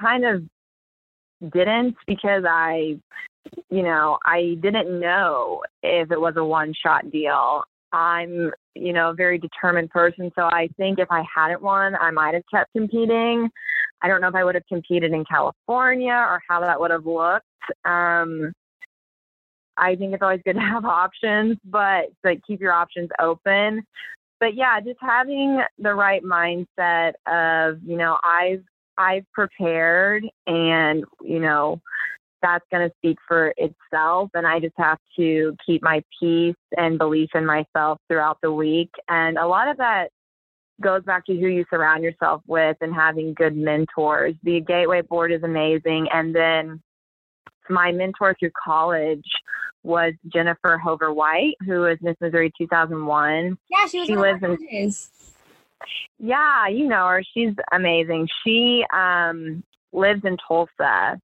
kind 0.00 0.24
of 0.24 0.42
didn't 1.52 1.96
because 2.08 2.42
I, 2.48 2.98
you 3.70 3.82
know, 3.82 4.18
I 4.24 4.58
didn't 4.60 4.98
know 4.98 5.62
if 5.84 6.10
it 6.10 6.20
was 6.20 6.34
a 6.36 6.44
one 6.44 6.74
shot 6.74 7.12
deal. 7.12 7.62
I'm, 7.92 8.50
you 8.74 8.92
know, 8.92 9.10
a 9.10 9.14
very 9.14 9.38
determined 9.38 9.90
person. 9.90 10.30
So 10.36 10.42
I 10.42 10.68
think 10.76 10.98
if 10.98 11.08
I 11.10 11.24
hadn't 11.34 11.62
won, 11.62 11.94
I 11.96 12.10
might 12.10 12.34
have 12.34 12.44
kept 12.52 12.72
competing. 12.72 13.48
I 14.02 14.08
don't 14.08 14.20
know 14.20 14.28
if 14.28 14.34
I 14.34 14.44
would 14.44 14.54
have 14.54 14.66
competed 14.66 15.12
in 15.12 15.24
California 15.24 16.12
or 16.12 16.40
how 16.48 16.60
that 16.60 16.80
would 16.80 16.90
have 16.90 17.06
looked. 17.06 17.46
Um, 17.84 18.52
I 19.76 19.96
think 19.96 20.12
it's 20.14 20.22
always 20.22 20.40
good 20.44 20.54
to 20.54 20.60
have 20.74 20.84
options, 20.84 21.56
but 21.64 22.06
like 22.24 22.40
keep 22.46 22.60
your 22.60 22.72
options 22.72 23.08
open. 23.20 23.82
But 24.38 24.54
yeah, 24.54 24.80
just 24.80 24.98
having 25.00 25.60
the 25.78 25.94
right 25.94 26.22
mindset 26.22 27.12
of, 27.26 27.82
you 27.82 27.96
know, 27.96 28.16
I've 28.24 28.64
I've 28.96 29.24
prepared 29.32 30.24
and, 30.46 31.04
you 31.22 31.40
know, 31.40 31.80
that's 32.42 32.64
going 32.70 32.88
to 32.88 32.94
speak 32.96 33.18
for 33.26 33.52
itself. 33.56 34.30
And 34.34 34.46
I 34.46 34.60
just 34.60 34.74
have 34.78 34.98
to 35.16 35.56
keep 35.64 35.82
my 35.82 36.02
peace 36.18 36.56
and 36.76 36.98
belief 36.98 37.30
in 37.34 37.46
myself 37.46 37.98
throughout 38.08 38.38
the 38.42 38.52
week. 38.52 38.90
And 39.08 39.38
a 39.38 39.46
lot 39.46 39.68
of 39.68 39.76
that 39.78 40.10
goes 40.80 41.02
back 41.04 41.26
to 41.26 41.34
who 41.34 41.46
you 41.46 41.64
surround 41.70 42.02
yourself 42.02 42.42
with 42.46 42.76
and 42.80 42.94
having 42.94 43.34
good 43.34 43.56
mentors. 43.56 44.34
The 44.42 44.60
Gateway 44.60 45.02
Board 45.02 45.32
is 45.32 45.42
amazing. 45.42 46.08
And 46.12 46.34
then 46.34 46.82
my 47.68 47.92
mentor 47.92 48.34
through 48.38 48.50
college 48.62 49.26
was 49.82 50.12
Jennifer 50.32 50.78
Hover 50.78 51.12
White, 51.12 51.56
who 51.64 51.80
was 51.80 51.98
Miss 52.00 52.16
Missouri 52.20 52.52
2001. 52.58 53.56
Yeah, 53.70 53.86
she, 53.86 54.06
she 54.06 54.16
lives 54.16 54.42
in. 54.42 54.58
Yeah, 56.18 56.68
you 56.68 56.86
know 56.86 57.06
her. 57.06 57.22
She's 57.34 57.54
amazing. 57.72 58.28
She 58.44 58.84
um, 58.92 59.62
lives 59.92 60.22
in 60.24 60.36
Tulsa, 60.46 61.18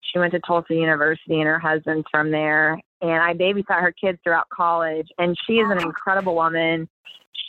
she 0.00 0.18
went 0.18 0.32
to 0.32 0.40
Tulsa 0.40 0.74
University 0.74 1.38
and 1.38 1.46
her 1.46 1.58
husband's 1.58 2.06
from 2.10 2.30
there. 2.30 2.80
And 3.02 3.22
I 3.22 3.34
babysat 3.34 3.80
her 3.80 3.92
kids 3.92 4.18
throughout 4.22 4.48
college. 4.48 5.08
And 5.18 5.36
she 5.46 5.54
is 5.54 5.70
an 5.70 5.80
incredible 5.80 6.34
woman. 6.34 6.88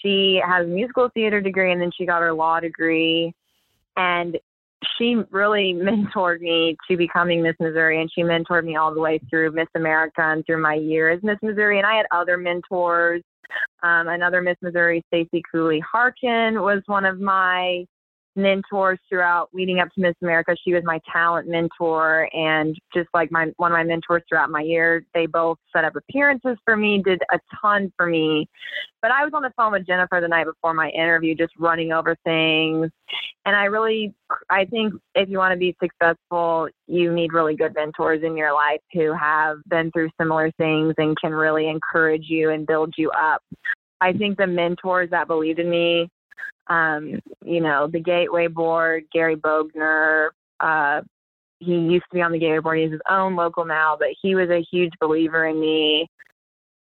She 0.01 0.41
has 0.45 0.65
a 0.65 0.69
musical 0.69 1.09
theater 1.13 1.41
degree 1.41 1.71
and 1.71 1.81
then 1.81 1.91
she 1.97 2.05
got 2.05 2.21
her 2.21 2.33
law 2.33 2.59
degree. 2.59 3.33
And 3.97 4.37
she 4.97 5.15
really 5.31 5.73
mentored 5.77 6.41
me 6.41 6.77
to 6.89 6.97
becoming 6.97 7.41
Miss 7.41 7.55
Missouri 7.59 8.01
and 8.01 8.09
she 8.13 8.21
mentored 8.21 8.63
me 8.63 8.75
all 8.75 8.93
the 8.93 9.01
way 9.01 9.19
through 9.29 9.51
Miss 9.51 9.67
America 9.75 10.21
and 10.21 10.45
through 10.45 10.61
my 10.61 10.75
year 10.75 11.09
as 11.09 11.21
Miss 11.23 11.37
Missouri. 11.41 11.77
And 11.77 11.87
I 11.87 11.95
had 11.95 12.05
other 12.11 12.37
mentors. 12.37 13.23
Um, 13.83 14.07
another 14.07 14.41
Miss 14.41 14.55
Missouri, 14.61 15.03
Stacy 15.07 15.43
Cooley 15.51 15.81
Harkin, 15.81 16.61
was 16.61 16.81
one 16.85 17.03
of 17.03 17.19
my 17.19 17.85
mentors 18.35 18.99
throughout 19.09 19.49
leading 19.53 19.79
up 19.79 19.89
to 19.93 20.01
Miss 20.01 20.15
America. 20.21 20.55
She 20.63 20.73
was 20.73 20.83
my 20.85 20.99
talent 21.11 21.47
mentor 21.47 22.29
and 22.33 22.77
just 22.93 23.09
like 23.13 23.31
my 23.31 23.51
one 23.57 23.71
of 23.71 23.77
my 23.77 23.83
mentors 23.83 24.23
throughout 24.27 24.49
my 24.49 24.61
year. 24.61 25.03
They 25.13 25.25
both 25.25 25.57
set 25.75 25.85
up 25.85 25.95
appearances 25.95 26.57
for 26.63 26.77
me, 26.77 27.01
did 27.03 27.21
a 27.31 27.39
ton 27.61 27.91
for 27.97 28.07
me. 28.07 28.47
But 29.01 29.11
I 29.11 29.23
was 29.23 29.33
on 29.33 29.41
the 29.41 29.51
phone 29.57 29.73
with 29.73 29.85
Jennifer 29.85 30.19
the 30.21 30.27
night 30.27 30.45
before 30.45 30.73
my 30.73 30.89
interview 30.89 31.35
just 31.35 31.53
running 31.57 31.91
over 31.91 32.15
things. 32.23 32.89
And 33.45 33.55
I 33.55 33.65
really 33.65 34.13
I 34.49 34.65
think 34.65 34.93
if 35.15 35.29
you 35.29 35.37
want 35.37 35.53
to 35.53 35.59
be 35.59 35.75
successful, 35.81 36.69
you 36.87 37.11
need 37.11 37.33
really 37.33 37.55
good 37.55 37.73
mentors 37.75 38.23
in 38.23 38.37
your 38.37 38.53
life 38.53 38.81
who 38.93 39.13
have 39.13 39.57
been 39.67 39.91
through 39.91 40.09
similar 40.19 40.51
things 40.57 40.93
and 40.97 41.17
can 41.19 41.33
really 41.33 41.67
encourage 41.67 42.25
you 42.27 42.51
and 42.51 42.65
build 42.65 42.93
you 42.97 43.11
up. 43.11 43.41
I 43.99 44.13
think 44.13 44.37
the 44.37 44.47
mentors 44.47 45.09
that 45.11 45.27
believed 45.27 45.59
in 45.59 45.69
me 45.69 46.09
um, 46.71 47.19
you 47.43 47.59
know, 47.59 47.87
the 47.87 47.99
Gateway 47.99 48.47
Board, 48.47 49.03
Gary 49.11 49.35
Bogner. 49.35 50.29
Uh, 50.59 51.01
he 51.59 51.73
used 51.73 52.05
to 52.09 52.15
be 52.15 52.21
on 52.21 52.31
the 52.31 52.39
Gateway 52.39 52.59
Board. 52.59 52.79
He's 52.79 52.91
his 52.91 53.01
own 53.09 53.35
local 53.35 53.65
now, 53.65 53.97
but 53.99 54.09
he 54.21 54.35
was 54.35 54.49
a 54.49 54.65
huge 54.71 54.93
believer 54.99 55.45
in 55.45 55.59
me. 55.59 56.07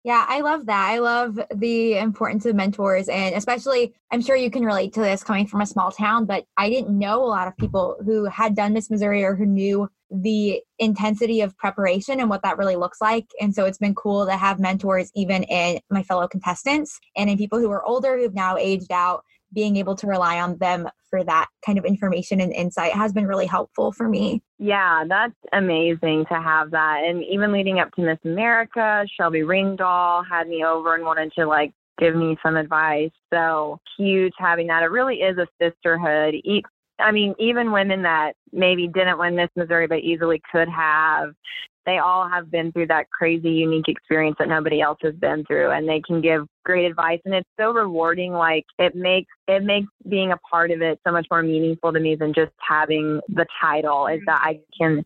Yeah, 0.02 0.24
I 0.26 0.40
love 0.40 0.64
that. 0.66 0.90
I 0.90 0.98
love 0.98 1.38
the 1.54 1.98
importance 1.98 2.46
of 2.46 2.54
mentors. 2.54 3.08
And 3.08 3.34
especially, 3.34 3.92
I'm 4.10 4.22
sure 4.22 4.34
you 4.34 4.50
can 4.50 4.64
relate 4.64 4.94
to 4.94 5.00
this 5.00 5.22
coming 5.22 5.46
from 5.46 5.60
a 5.60 5.66
small 5.66 5.90
town, 5.90 6.24
but 6.24 6.44
I 6.56 6.70
didn't 6.70 6.96
know 6.96 7.22
a 7.22 7.26
lot 7.26 7.48
of 7.48 7.56
people 7.58 7.96
who 8.02 8.24
had 8.24 8.54
done 8.54 8.72
Miss 8.72 8.88
Missouri 8.88 9.22
or 9.24 9.34
who 9.34 9.44
knew 9.44 9.90
the 10.10 10.62
intensity 10.78 11.42
of 11.42 11.56
preparation 11.58 12.18
and 12.18 12.30
what 12.30 12.42
that 12.44 12.56
really 12.56 12.76
looks 12.76 13.00
like. 13.02 13.26
And 13.40 13.54
so 13.54 13.66
it's 13.66 13.76
been 13.76 13.94
cool 13.94 14.24
to 14.24 14.36
have 14.36 14.58
mentors 14.58 15.10
even 15.14 15.42
in 15.44 15.80
my 15.90 16.02
fellow 16.02 16.26
contestants 16.26 16.98
and 17.14 17.28
in 17.28 17.36
people 17.36 17.58
who 17.58 17.70
are 17.70 17.84
older 17.84 18.16
who've 18.16 18.34
now 18.34 18.56
aged 18.56 18.90
out 18.90 19.22
being 19.52 19.76
able 19.76 19.96
to 19.96 20.06
rely 20.06 20.40
on 20.40 20.56
them 20.58 20.88
for 21.08 21.24
that 21.24 21.48
kind 21.66 21.78
of 21.78 21.84
information 21.84 22.40
and 22.40 22.52
insight 22.52 22.92
has 22.92 23.12
been 23.12 23.26
really 23.26 23.46
helpful 23.46 23.92
for 23.92 24.08
me. 24.08 24.42
Yeah, 24.58 25.04
that's 25.08 25.34
amazing 25.52 26.26
to 26.26 26.34
have 26.34 26.70
that. 26.70 27.02
And 27.04 27.24
even 27.24 27.52
leading 27.52 27.80
up 27.80 27.90
to 27.92 28.02
Miss 28.02 28.18
America, 28.24 29.04
Shelby 29.16 29.40
Ringdahl 29.40 30.24
had 30.30 30.48
me 30.48 30.64
over 30.64 30.94
and 30.94 31.04
wanted 31.04 31.32
to 31.38 31.46
like 31.46 31.72
give 31.98 32.14
me 32.14 32.36
some 32.42 32.56
advice. 32.56 33.10
So 33.32 33.78
huge 33.98 34.32
having 34.38 34.68
that. 34.68 34.82
It 34.82 34.90
really 34.90 35.16
is 35.16 35.36
a 35.38 35.46
sisterhood. 35.60 36.36
I 36.98 37.12
mean, 37.12 37.34
even 37.38 37.72
women 37.72 38.02
that 38.02 38.34
maybe 38.52 38.86
didn't 38.86 39.18
win 39.18 39.34
Miss 39.34 39.50
Missouri 39.56 39.86
but 39.86 40.00
easily 40.00 40.40
could 40.52 40.68
have, 40.68 41.32
they 41.86 41.98
all 41.98 42.28
have 42.28 42.50
been 42.50 42.72
through 42.72 42.88
that 42.88 43.10
crazy, 43.10 43.50
unique 43.50 43.88
experience 43.88 44.36
that 44.38 44.48
nobody 44.48 44.80
else 44.80 44.98
has 45.02 45.14
been 45.14 45.44
through, 45.44 45.70
and 45.70 45.88
they 45.88 46.00
can 46.06 46.20
give 46.20 46.46
great 46.64 46.86
advice. 46.86 47.20
And 47.24 47.34
it's 47.34 47.48
so 47.58 47.72
rewarding. 47.72 48.32
Like 48.32 48.64
it 48.78 48.94
makes 48.94 49.32
it 49.48 49.62
makes 49.62 49.88
being 50.08 50.32
a 50.32 50.36
part 50.38 50.70
of 50.70 50.82
it 50.82 51.00
so 51.06 51.12
much 51.12 51.26
more 51.30 51.42
meaningful 51.42 51.92
to 51.92 52.00
me 52.00 52.16
than 52.16 52.34
just 52.34 52.52
having 52.58 53.20
the 53.28 53.46
title. 53.60 54.06
Is 54.06 54.20
that 54.26 54.42
I 54.44 54.60
can. 54.76 55.04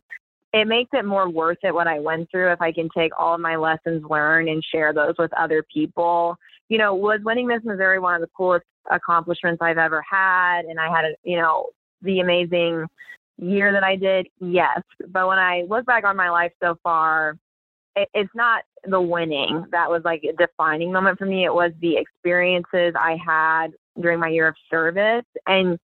It 0.53 0.69
makes 0.69 0.91
it 0.93 1.05
more 1.05 1.29
worth 1.29 1.59
it 1.63 1.75
what 1.75 1.89
I 1.89 1.99
went 1.99 2.31
through 2.31 2.53
if 2.53 2.61
I 2.61 2.71
can 2.71 2.89
take 2.97 3.11
all 3.19 3.35
of 3.35 3.41
my 3.41 3.57
lessons 3.57 4.05
learned 4.09 4.49
and 4.49 4.63
share 4.65 4.93
those 4.93 5.15
with 5.19 5.33
other 5.33 5.65
people. 5.73 6.37
You 6.69 6.79
know, 6.79 6.95
was 6.95 7.21
winning 7.25 7.49
Miss 7.49 7.65
Missouri 7.65 7.99
one 7.99 8.15
of 8.15 8.21
the 8.21 8.31
coolest 8.37 8.65
accomplishments 8.91 9.61
I've 9.63 9.79
ever 9.79 10.05
had, 10.09 10.65
and 10.65 10.79
I 10.79 10.95
had 10.95 11.05
a 11.05 11.15
you 11.23 11.37
know 11.37 11.71
the 12.03 12.21
amazing 12.21 12.87
year 13.39 13.73
that 13.73 13.85
I 13.85 13.97
did, 13.97 14.29
yes. 14.41 14.81
But 15.09 15.27
when 15.27 15.39
I 15.39 15.65
look 15.69 15.87
back 15.87 16.05
on 16.05 16.17
my 16.17 16.31
life 16.31 16.53
so 16.63 16.77
far, 16.83 17.37
it, 17.97 18.09
it's 18.15 18.35
not 18.35 18.63
the 18.85 19.01
winning 19.01 19.65
that 19.71 19.91
was 19.91 20.03
like 20.05 20.23
a 20.25 20.33
defining 20.33 20.93
moment 20.93 21.19
for 21.19 21.27
me. 21.27 21.45
It 21.45 21.55
was 21.55 21.73
the 21.81 21.97
experiences 21.97 22.95
I 22.99 23.17
had 23.25 23.69
during 24.01 24.21
my 24.21 24.29
year 24.29 24.49
of 24.49 24.57
service. 24.71 25.25
And 25.47 25.79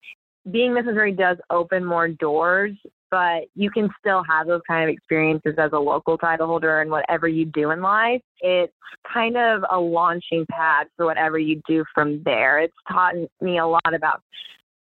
being 0.51 0.73
Missouri 0.73 1.11
does 1.11 1.37
open 1.49 1.83
more 1.83 2.07
doors, 2.07 2.71
but 3.11 3.43
you 3.55 3.69
can 3.69 3.89
still 3.99 4.23
have 4.29 4.47
those 4.47 4.61
kind 4.67 4.89
of 4.89 4.93
experiences 4.93 5.55
as 5.57 5.71
a 5.73 5.79
local 5.79 6.17
title 6.17 6.47
holder 6.47 6.81
and 6.81 6.89
whatever 6.89 7.27
you 7.27 7.45
do 7.45 7.71
in 7.71 7.81
life. 7.81 8.21
It's 8.39 8.73
kind 9.11 9.37
of 9.37 9.63
a 9.69 9.77
launching 9.77 10.45
pad 10.49 10.87
for 10.95 11.05
whatever 11.05 11.37
you 11.37 11.61
do 11.67 11.83
from 11.93 12.21
there. 12.23 12.59
It's 12.59 12.73
taught 12.89 13.15
me 13.41 13.59
a 13.59 13.67
lot 13.67 13.93
about 13.93 14.21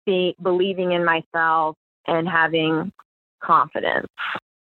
be, 0.06 0.36
believing 0.41 0.93
in 0.93 1.04
myself 1.06 1.76
and 2.10 2.28
having 2.28 2.91
confidence. 3.41 4.08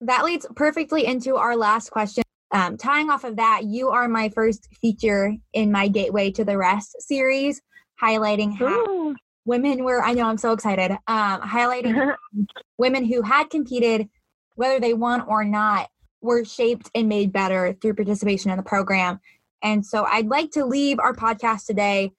That 0.00 0.24
leads 0.24 0.46
perfectly 0.54 1.06
into 1.06 1.36
our 1.36 1.56
last 1.56 1.90
question. 1.90 2.22
Um, 2.50 2.76
tying 2.76 3.10
off 3.10 3.24
of 3.24 3.36
that, 3.36 3.64
you 3.64 3.90
are 3.90 4.08
my 4.08 4.28
first 4.30 4.68
feature 4.80 5.34
in 5.52 5.72
my 5.72 5.88
Gateway 5.88 6.30
to 6.32 6.44
the 6.44 6.56
Rest 6.56 6.96
series, 7.00 7.60
highlighting 8.00 8.56
how 8.56 8.86
Ooh. 8.88 9.16
women 9.44 9.84
were, 9.84 10.02
I 10.02 10.12
know 10.12 10.26
I'm 10.26 10.38
so 10.38 10.52
excited, 10.52 10.92
um, 11.08 11.40
highlighting 11.42 12.14
women 12.78 13.04
who 13.04 13.22
had 13.22 13.50
competed, 13.50 14.08
whether 14.54 14.80
they 14.80 14.94
won 14.94 15.22
or 15.22 15.44
not, 15.44 15.90
were 16.20 16.44
shaped 16.44 16.90
and 16.94 17.08
made 17.08 17.32
better 17.32 17.76
through 17.80 17.94
participation 17.94 18.50
in 18.50 18.56
the 18.56 18.62
program. 18.62 19.20
And 19.62 19.84
so 19.84 20.04
I'd 20.04 20.28
like 20.28 20.52
to 20.52 20.64
leave 20.64 20.98
our 21.00 21.12
podcast 21.12 21.66
today 21.66 22.12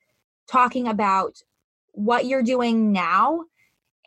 talking 0.47 0.87
about 0.87 1.41
what 1.93 2.25
you're 2.25 2.43
doing 2.43 2.91
now 2.91 3.45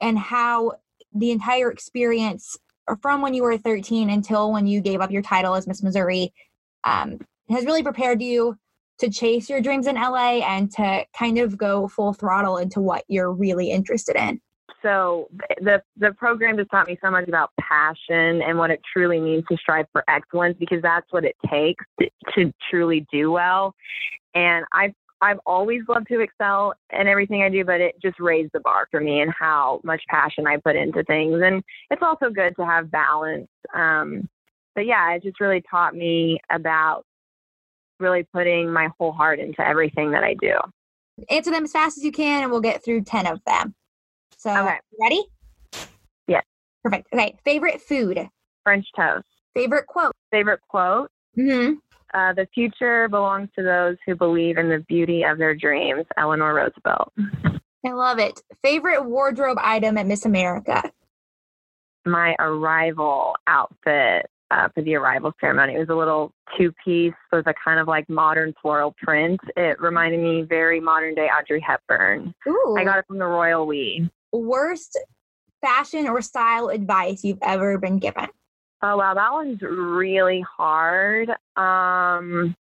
and 0.00 0.18
how 0.18 0.72
the 1.14 1.30
entire 1.30 1.70
experience 1.70 2.56
from 3.00 3.22
when 3.22 3.34
you 3.34 3.42
were 3.42 3.58
13 3.58 4.10
until 4.10 4.52
when 4.52 4.66
you 4.66 4.80
gave 4.80 5.00
up 5.00 5.10
your 5.10 5.22
title 5.22 5.54
as 5.54 5.66
Miss 5.66 5.82
Missouri 5.82 6.32
um, 6.84 7.20
has 7.48 7.64
really 7.64 7.82
prepared 7.82 8.20
you 8.20 8.56
to 8.98 9.10
chase 9.10 9.48
your 9.48 9.60
dreams 9.60 9.86
in 9.86 9.96
LA 9.96 10.38
and 10.38 10.70
to 10.72 11.04
kind 11.16 11.38
of 11.38 11.56
go 11.56 11.88
full 11.88 12.12
throttle 12.12 12.58
into 12.58 12.80
what 12.80 13.04
you're 13.08 13.32
really 13.32 13.70
interested 13.70 14.16
in? 14.16 14.40
So 14.82 15.28
the 15.60 15.80
the 15.96 16.12
program 16.12 16.58
has 16.58 16.66
taught 16.68 16.88
me 16.88 16.98
so 17.02 17.10
much 17.10 17.28
about 17.28 17.50
passion 17.60 18.42
and 18.42 18.58
what 18.58 18.70
it 18.70 18.80
truly 18.92 19.20
means 19.20 19.44
to 19.48 19.56
strive 19.56 19.86
for 19.92 20.02
excellence 20.08 20.56
because 20.58 20.82
that's 20.82 21.06
what 21.10 21.24
it 21.24 21.36
takes 21.48 21.84
to, 22.00 22.10
to 22.34 22.52
truly 22.68 23.06
do 23.12 23.30
well. 23.30 23.74
And 24.34 24.64
I've 24.72 24.94
I've 25.22 25.38
always 25.46 25.82
loved 25.88 26.08
to 26.08 26.20
excel 26.20 26.74
in 26.92 27.06
everything 27.06 27.42
I 27.42 27.48
do, 27.48 27.64
but 27.64 27.80
it 27.80 27.94
just 28.02 28.18
raised 28.18 28.50
the 28.52 28.60
bar 28.60 28.88
for 28.90 29.00
me 29.00 29.20
and 29.20 29.32
how 29.38 29.80
much 29.84 30.02
passion 30.08 30.48
I 30.48 30.56
put 30.56 30.74
into 30.74 31.04
things. 31.04 31.40
And 31.42 31.62
it's 31.90 32.02
also 32.02 32.28
good 32.28 32.56
to 32.56 32.66
have 32.66 32.90
balance. 32.90 33.48
Um, 33.72 34.28
but 34.74 34.84
yeah, 34.84 35.12
it 35.12 35.22
just 35.22 35.38
really 35.40 35.62
taught 35.70 35.94
me 35.94 36.40
about 36.50 37.04
really 38.00 38.26
putting 38.34 38.72
my 38.72 38.88
whole 38.98 39.12
heart 39.12 39.38
into 39.38 39.64
everything 39.64 40.10
that 40.10 40.24
I 40.24 40.34
do. 40.34 40.56
Answer 41.30 41.52
them 41.52 41.64
as 41.64 41.72
fast 41.72 41.98
as 41.98 42.04
you 42.04 42.10
can, 42.10 42.42
and 42.42 42.50
we'll 42.50 42.60
get 42.60 42.84
through 42.84 43.02
10 43.02 43.26
of 43.26 43.40
them. 43.46 43.74
So, 44.38 44.50
okay. 44.50 44.78
ready? 45.00 45.22
Yes. 46.26 46.42
Perfect. 46.82 47.06
Okay. 47.14 47.36
Favorite 47.44 47.80
food? 47.80 48.28
French 48.64 48.86
toast. 48.96 49.24
Favorite 49.54 49.86
quote? 49.86 50.16
Favorite 50.32 50.60
quote? 50.68 51.10
Mm-hmm. 51.38 51.74
Uh, 52.14 52.32
the 52.34 52.46
future 52.54 53.08
belongs 53.08 53.48
to 53.56 53.62
those 53.62 53.96
who 54.06 54.14
believe 54.14 54.58
in 54.58 54.68
the 54.68 54.84
beauty 54.88 55.22
of 55.24 55.38
their 55.38 55.54
dreams. 55.54 56.04
Eleanor 56.16 56.54
Roosevelt. 56.54 57.12
I 57.84 57.92
love 57.92 58.18
it. 58.18 58.40
Favorite 58.62 59.04
wardrobe 59.04 59.58
item 59.60 59.98
at 59.98 60.06
Miss 60.06 60.24
America? 60.24 60.82
My 62.04 62.36
arrival 62.38 63.34
outfit 63.46 64.26
uh, 64.50 64.68
for 64.74 64.82
the 64.82 64.94
arrival 64.94 65.32
ceremony. 65.40 65.74
It 65.74 65.78
was 65.78 65.88
a 65.88 65.94
little 65.94 66.32
two 66.58 66.72
piece. 66.84 67.14
It 67.32 67.36
was 67.36 67.44
a 67.46 67.54
kind 67.64 67.80
of 67.80 67.88
like 67.88 68.08
modern 68.08 68.54
floral 68.60 68.94
print. 69.02 69.40
It 69.56 69.80
reminded 69.80 70.20
me 70.20 70.42
very 70.42 70.80
modern 70.80 71.14
day 71.14 71.28
Audrey 71.28 71.60
Hepburn. 71.60 72.34
Ooh. 72.46 72.76
I 72.78 72.84
got 72.84 72.98
it 72.98 73.06
from 73.06 73.18
the 73.18 73.26
Royal 73.26 73.66
We. 73.66 74.10
Worst 74.32 74.98
fashion 75.62 76.06
or 76.06 76.20
style 76.20 76.68
advice 76.68 77.24
you've 77.24 77.38
ever 77.42 77.78
been 77.78 77.98
given? 77.98 78.28
Oh 78.82 78.96
wow, 78.96 79.14
that 79.14 79.32
one's 79.32 79.62
really 79.62 80.44
hard. 80.56 81.30
Um 81.56 82.56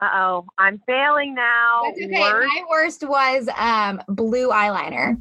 uh 0.00 0.08
oh, 0.14 0.46
I'm 0.56 0.80
failing 0.86 1.34
now. 1.34 1.82
That's 1.86 2.06
okay. 2.06 2.20
Worst. 2.20 2.48
My 2.48 2.64
worst 2.70 3.08
was 3.08 3.48
um 3.56 4.00
blue 4.08 4.50
eyeliner. 4.50 5.20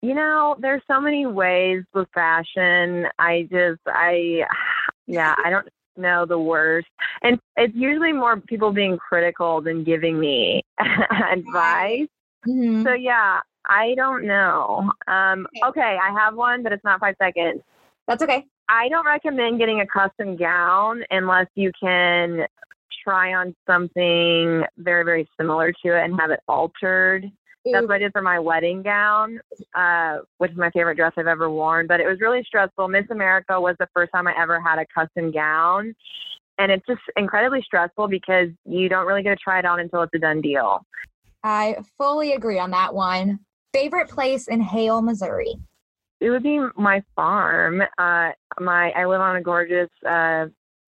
You 0.00 0.14
know, 0.14 0.56
there's 0.58 0.82
so 0.90 1.00
many 1.00 1.26
ways 1.26 1.82
with 1.92 2.08
fashion. 2.14 3.06
I 3.18 3.46
just 3.50 3.80
I 3.86 4.44
yeah, 5.06 5.34
I 5.44 5.50
don't 5.50 5.68
know 5.96 6.24
the 6.24 6.38
worst. 6.38 6.88
And 7.22 7.38
it's 7.56 7.74
usually 7.74 8.12
more 8.12 8.40
people 8.40 8.72
being 8.72 8.96
critical 8.96 9.60
than 9.60 9.84
giving 9.84 10.18
me 10.18 10.62
advice. 10.78 12.08
Mm-hmm. 12.46 12.84
So 12.84 12.94
yeah, 12.94 13.40
I 13.66 13.94
don't 13.96 14.24
know. 14.24 14.90
Um 15.06 15.46
okay, 15.62 15.98
I 16.02 16.10
have 16.18 16.34
one, 16.34 16.62
but 16.62 16.72
it's 16.72 16.84
not 16.84 17.00
five 17.00 17.16
seconds. 17.18 17.60
That's 18.08 18.22
okay. 18.22 18.46
I 18.68 18.88
don't 18.88 19.06
recommend 19.06 19.58
getting 19.58 19.80
a 19.80 19.86
custom 19.86 20.36
gown 20.36 21.02
unless 21.10 21.46
you 21.54 21.70
can 21.78 22.46
try 23.02 23.34
on 23.34 23.54
something 23.66 24.64
very, 24.78 25.04
very 25.04 25.28
similar 25.38 25.72
to 25.84 25.96
it 25.96 26.04
and 26.04 26.18
have 26.18 26.30
it 26.30 26.40
altered. 26.48 27.24
Ooh. 27.24 27.72
That's 27.72 27.86
what 27.86 27.96
I 27.96 27.98
did 27.98 28.12
for 28.12 28.22
my 28.22 28.38
wedding 28.38 28.82
gown, 28.82 29.40
uh, 29.74 30.18
which 30.38 30.50
is 30.50 30.56
my 30.56 30.70
favorite 30.70 30.96
dress 30.96 31.12
I've 31.16 31.26
ever 31.26 31.50
worn. 31.50 31.86
But 31.86 32.00
it 32.00 32.06
was 32.06 32.20
really 32.20 32.42
stressful. 32.44 32.88
Miss 32.88 33.06
America 33.10 33.60
was 33.60 33.76
the 33.78 33.88
first 33.94 34.12
time 34.12 34.26
I 34.26 34.34
ever 34.38 34.60
had 34.60 34.78
a 34.78 34.86
custom 34.94 35.30
gown. 35.30 35.94
And 36.58 36.70
it's 36.70 36.86
just 36.86 37.00
incredibly 37.16 37.62
stressful 37.62 38.08
because 38.08 38.48
you 38.64 38.88
don't 38.88 39.06
really 39.06 39.22
get 39.22 39.30
to 39.30 39.36
try 39.36 39.58
it 39.58 39.64
on 39.64 39.80
until 39.80 40.02
it's 40.02 40.14
a 40.14 40.18
done 40.18 40.40
deal. 40.40 40.86
I 41.42 41.76
fully 41.98 42.32
agree 42.32 42.58
on 42.58 42.70
that 42.70 42.94
one. 42.94 43.40
Favorite 43.72 44.08
place 44.08 44.46
in 44.46 44.60
Hale, 44.60 45.02
Missouri? 45.02 45.56
It 46.24 46.30
would 46.30 46.42
be 46.42 46.58
my 46.74 47.02
farm. 47.14 47.82
Uh, 47.98 48.30
my 48.58 48.90
I 48.96 49.04
live 49.04 49.20
on 49.20 49.36
a 49.36 49.42
gorgeous 49.42 49.90
uh, 50.08 50.46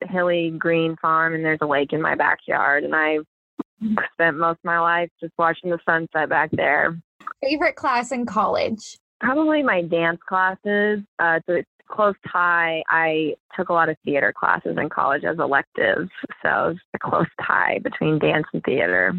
hilly 0.08 0.54
green 0.58 0.96
farm, 1.02 1.34
and 1.34 1.44
there's 1.44 1.58
a 1.60 1.66
lake 1.66 1.92
in 1.92 2.00
my 2.00 2.14
backyard. 2.14 2.84
And 2.84 2.94
I 2.96 3.18
spent 4.14 4.38
most 4.38 4.60
of 4.60 4.64
my 4.64 4.78
life 4.78 5.10
just 5.20 5.34
watching 5.36 5.68
the 5.68 5.78
sunset 5.84 6.30
back 6.30 6.48
there. 6.52 6.98
Favorite 7.42 7.76
class 7.76 8.12
in 8.12 8.24
college? 8.24 8.96
Probably 9.20 9.62
my 9.62 9.82
dance 9.82 10.20
classes. 10.26 11.00
Uh, 11.18 11.40
so 11.46 11.52
it's 11.52 11.68
close 11.86 12.14
tie. 12.32 12.82
I 12.88 13.34
took 13.54 13.68
a 13.68 13.74
lot 13.74 13.90
of 13.90 13.96
theater 14.06 14.32
classes 14.34 14.78
in 14.80 14.88
college 14.88 15.24
as 15.24 15.38
electives, 15.38 16.08
so 16.42 16.70
it's 16.70 16.80
a 16.94 16.98
close 16.98 17.28
tie 17.46 17.78
between 17.82 18.18
dance 18.18 18.46
and 18.54 18.62
theater. 18.62 19.12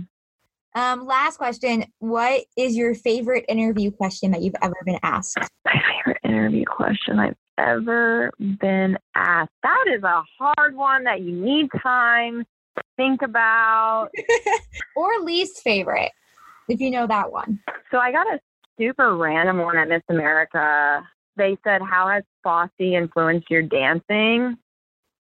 Um, 0.78 1.08
last 1.08 1.38
question. 1.38 1.86
What 1.98 2.46
is 2.56 2.78
your 2.78 2.94
favorite 2.94 3.46
interview 3.50 3.90
question 3.90 4.30
that 4.30 4.44
you've 4.44 4.54
ever 4.62 4.76
been 4.86 5.00
asked? 5.02 5.40
My 5.66 5.74
favorite 5.74 6.20
interview 6.24 6.66
question 6.66 7.18
I've 7.18 7.36
ever 7.58 8.30
been 8.62 8.96
asked. 9.16 9.50
That 9.64 9.86
is 9.92 10.04
a 10.04 10.22
hard 10.38 10.76
one 10.76 11.04
that 11.06 11.22
you 11.22 11.32
need 11.32 11.70
time 11.82 12.46
to 12.76 12.84
think 12.96 13.24
about. 13.24 14.10
or 14.96 15.20
least 15.22 15.64
favorite, 15.64 16.12
if 16.70 16.80
you 16.80 16.92
know 16.92 17.08
that 17.08 17.32
one. 17.32 17.60
So 17.90 17.98
I 17.98 18.12
got 18.12 18.28
a 18.28 18.40
super 18.80 19.18
random 19.18 19.58
one 19.58 19.78
at 19.78 19.90
Miss 19.90 20.04
America. 20.10 21.02
They 21.38 21.58
said, 21.64 21.82
How 21.82 22.08
has 22.08 22.22
Fosse 22.44 22.70
influenced 22.80 23.50
your 23.50 23.64
dancing? 23.64 24.56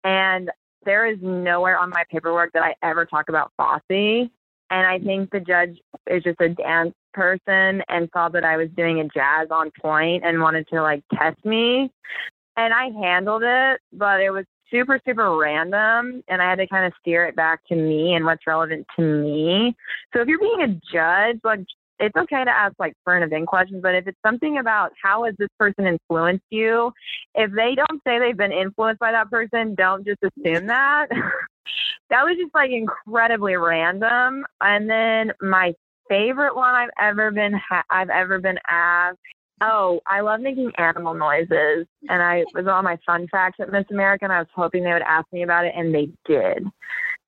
And 0.02 0.50
there 0.86 1.04
is 1.04 1.18
nowhere 1.20 1.78
on 1.78 1.90
my 1.90 2.04
paperwork 2.10 2.54
that 2.54 2.62
I 2.62 2.74
ever 2.82 3.04
talk 3.04 3.28
about 3.28 3.52
Fosse. 3.58 4.30
And 4.72 4.86
I 4.86 4.98
think 4.98 5.30
the 5.30 5.40
judge 5.40 5.78
is 6.10 6.22
just 6.22 6.40
a 6.40 6.48
dance 6.48 6.94
person 7.12 7.82
and 7.90 8.08
saw 8.14 8.30
that 8.30 8.42
I 8.42 8.56
was 8.56 8.70
doing 8.74 9.00
a 9.00 9.04
jazz 9.04 9.48
on 9.50 9.70
pointe 9.78 10.24
and 10.24 10.40
wanted 10.40 10.66
to 10.68 10.80
like 10.80 11.04
test 11.12 11.44
me. 11.44 11.92
And 12.56 12.72
I 12.72 12.88
handled 12.98 13.42
it, 13.44 13.80
but 13.92 14.22
it 14.22 14.30
was 14.30 14.46
super, 14.70 14.98
super 15.06 15.36
random. 15.36 16.22
And 16.26 16.40
I 16.40 16.48
had 16.48 16.56
to 16.56 16.66
kind 16.66 16.86
of 16.86 16.94
steer 17.02 17.26
it 17.26 17.36
back 17.36 17.60
to 17.68 17.76
me 17.76 18.14
and 18.14 18.24
what's 18.24 18.46
relevant 18.46 18.86
to 18.96 19.02
me. 19.02 19.76
So 20.14 20.22
if 20.22 20.28
you're 20.28 20.38
being 20.38 20.62
a 20.62 20.68
judge, 20.90 21.40
like 21.44 21.66
it's 21.98 22.16
okay 22.16 22.42
to 22.42 22.50
ask 22.50 22.74
like 22.78 22.94
current 23.06 23.24
event 23.24 23.48
questions, 23.48 23.82
but 23.82 23.94
if 23.94 24.06
it's 24.06 24.18
something 24.24 24.56
about 24.56 24.92
how 25.02 25.24
has 25.24 25.34
this 25.38 25.50
person 25.58 25.86
influenced 25.86 26.46
you, 26.48 26.94
if 27.34 27.52
they 27.52 27.74
don't 27.74 28.02
say 28.06 28.18
they've 28.18 28.34
been 28.34 28.52
influenced 28.52 29.00
by 29.00 29.12
that 29.12 29.30
person, 29.30 29.74
don't 29.74 30.06
just 30.06 30.20
assume 30.22 30.66
that. 30.68 31.08
that 32.12 32.22
was 32.24 32.36
just 32.40 32.54
like 32.54 32.70
incredibly 32.70 33.56
random. 33.56 34.44
And 34.60 34.88
then 34.88 35.32
my 35.40 35.74
favorite 36.08 36.54
one 36.54 36.74
I've 36.74 36.90
ever 37.00 37.30
been 37.30 37.54
ha- 37.54 37.84
I've 37.90 38.10
ever 38.10 38.38
been 38.38 38.58
asked. 38.70 39.18
Oh, 39.60 40.00
I 40.06 40.20
love 40.20 40.40
making 40.40 40.72
animal 40.76 41.14
noises, 41.14 41.86
and 42.08 42.20
I 42.20 42.44
was 42.52 42.66
on 42.66 42.82
my 42.82 42.98
fun 43.06 43.28
facts 43.30 43.58
at 43.60 43.70
Miss 43.70 43.84
America, 43.92 44.24
and 44.24 44.32
I 44.32 44.40
was 44.40 44.48
hoping 44.54 44.82
they 44.82 44.92
would 44.92 45.02
ask 45.02 45.26
me 45.32 45.42
about 45.42 45.64
it, 45.64 45.72
and 45.76 45.94
they 45.94 46.10
did 46.26 46.66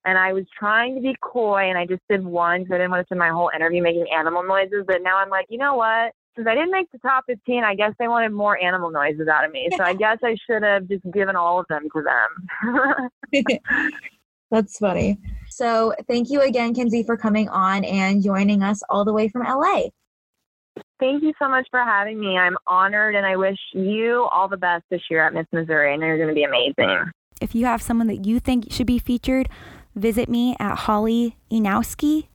and 0.05 0.19
I 0.19 0.33
was 0.33 0.45
trying 0.59 0.95
to 0.95 1.01
be 1.01 1.17
coy 1.21 1.69
and 1.69 1.79
I 1.79 1.87
just 1.87 2.03
did 2.09 2.25
one 2.25 2.63
because 2.63 2.75
I 2.75 2.79
didn't 2.79 2.91
want 2.91 3.03
to 3.03 3.07
spend 3.07 3.19
my 3.19 3.31
whole 3.31 3.51
interview 3.55 3.83
making 3.83 4.07
animal 4.15 4.43
noises. 4.43 4.85
But 4.87 5.03
now 5.03 5.19
I'm 5.19 5.31
like, 5.31 5.47
you 5.49 5.59
know 5.59 5.75
what? 5.75 6.13
Since 6.37 6.49
I 6.49 6.55
didn't 6.55 6.73
make 6.73 6.91
the 6.91 6.99
top 6.99 7.25
15, 7.27 7.65
I 7.65 7.75
guess 7.75 7.93
they 7.99 8.09
wanted 8.09 8.33
more 8.33 8.61
animal 8.63 8.91
noises 8.91 9.29
out 9.29 9.45
of 9.45 9.53
me. 9.53 9.69
So 9.77 9.83
I 9.83 9.95
guess 9.99 10.19
I 10.23 10.37
should 10.47 10.63
have 10.63 10.89
just 10.89 11.05
given 11.13 11.37
all 11.37 11.61
of 11.61 11.67
them 11.69 11.89
to 11.95 12.03
them. 12.03 13.11
That's 14.51 14.79
funny. 14.79 15.19
So 15.51 15.95
thank 16.09 16.31
you 16.31 16.41
again, 16.41 16.75
Kenzie, 16.75 17.03
for 17.03 17.17
coming 17.17 17.49
on 17.49 17.85
and 17.85 18.23
joining 18.23 18.63
us 18.63 18.83
all 18.89 19.05
the 19.05 19.13
way 19.13 19.29
from 19.29 19.43
LA. 19.43 19.89
Thank 21.01 21.23
you 21.23 21.33
so 21.39 21.49
much 21.49 21.67
for 21.71 21.81
having 21.81 22.19
me. 22.19 22.37
I'm 22.37 22.57
honored 22.67 23.15
and 23.15 23.27
I 23.27 23.37
wish 23.37 23.59
you 23.73 24.29
all 24.33 24.49
the 24.49 24.57
best 24.57 24.85
this 24.91 25.03
year 25.11 25.27
at 25.27 25.35
Miss 25.35 25.47
Missouri. 25.53 25.93
I 25.93 25.97
know 25.97 26.07
you're 26.07 26.17
going 26.17 26.29
to 26.29 26.35
be 26.35 26.45
amazing. 26.45 27.11
If 27.41 27.55
you 27.55 27.67
have 27.67 27.83
someone 27.83 28.07
that 28.07 28.25
you 28.27 28.41
think 28.41 28.73
should 28.73 28.87
be 28.87 28.99
featured, 28.99 29.49
visit 29.95 30.29
me 30.29 30.57
at 30.59 30.77
Holly 30.79 31.37
Inowski 31.51 32.29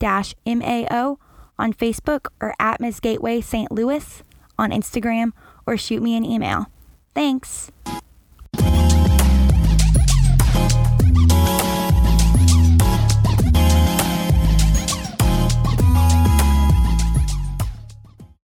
MAO 0.00 1.18
on 1.58 1.72
Facebook 1.72 2.28
or 2.40 2.54
at 2.58 2.80
Miss 2.80 3.00
Gateway 3.00 3.40
St. 3.40 3.70
Louis 3.70 4.22
on 4.58 4.70
Instagram 4.70 5.32
or 5.66 5.76
shoot 5.76 6.02
me 6.02 6.16
an 6.16 6.24
email. 6.24 6.66
Thanks. 7.14 7.70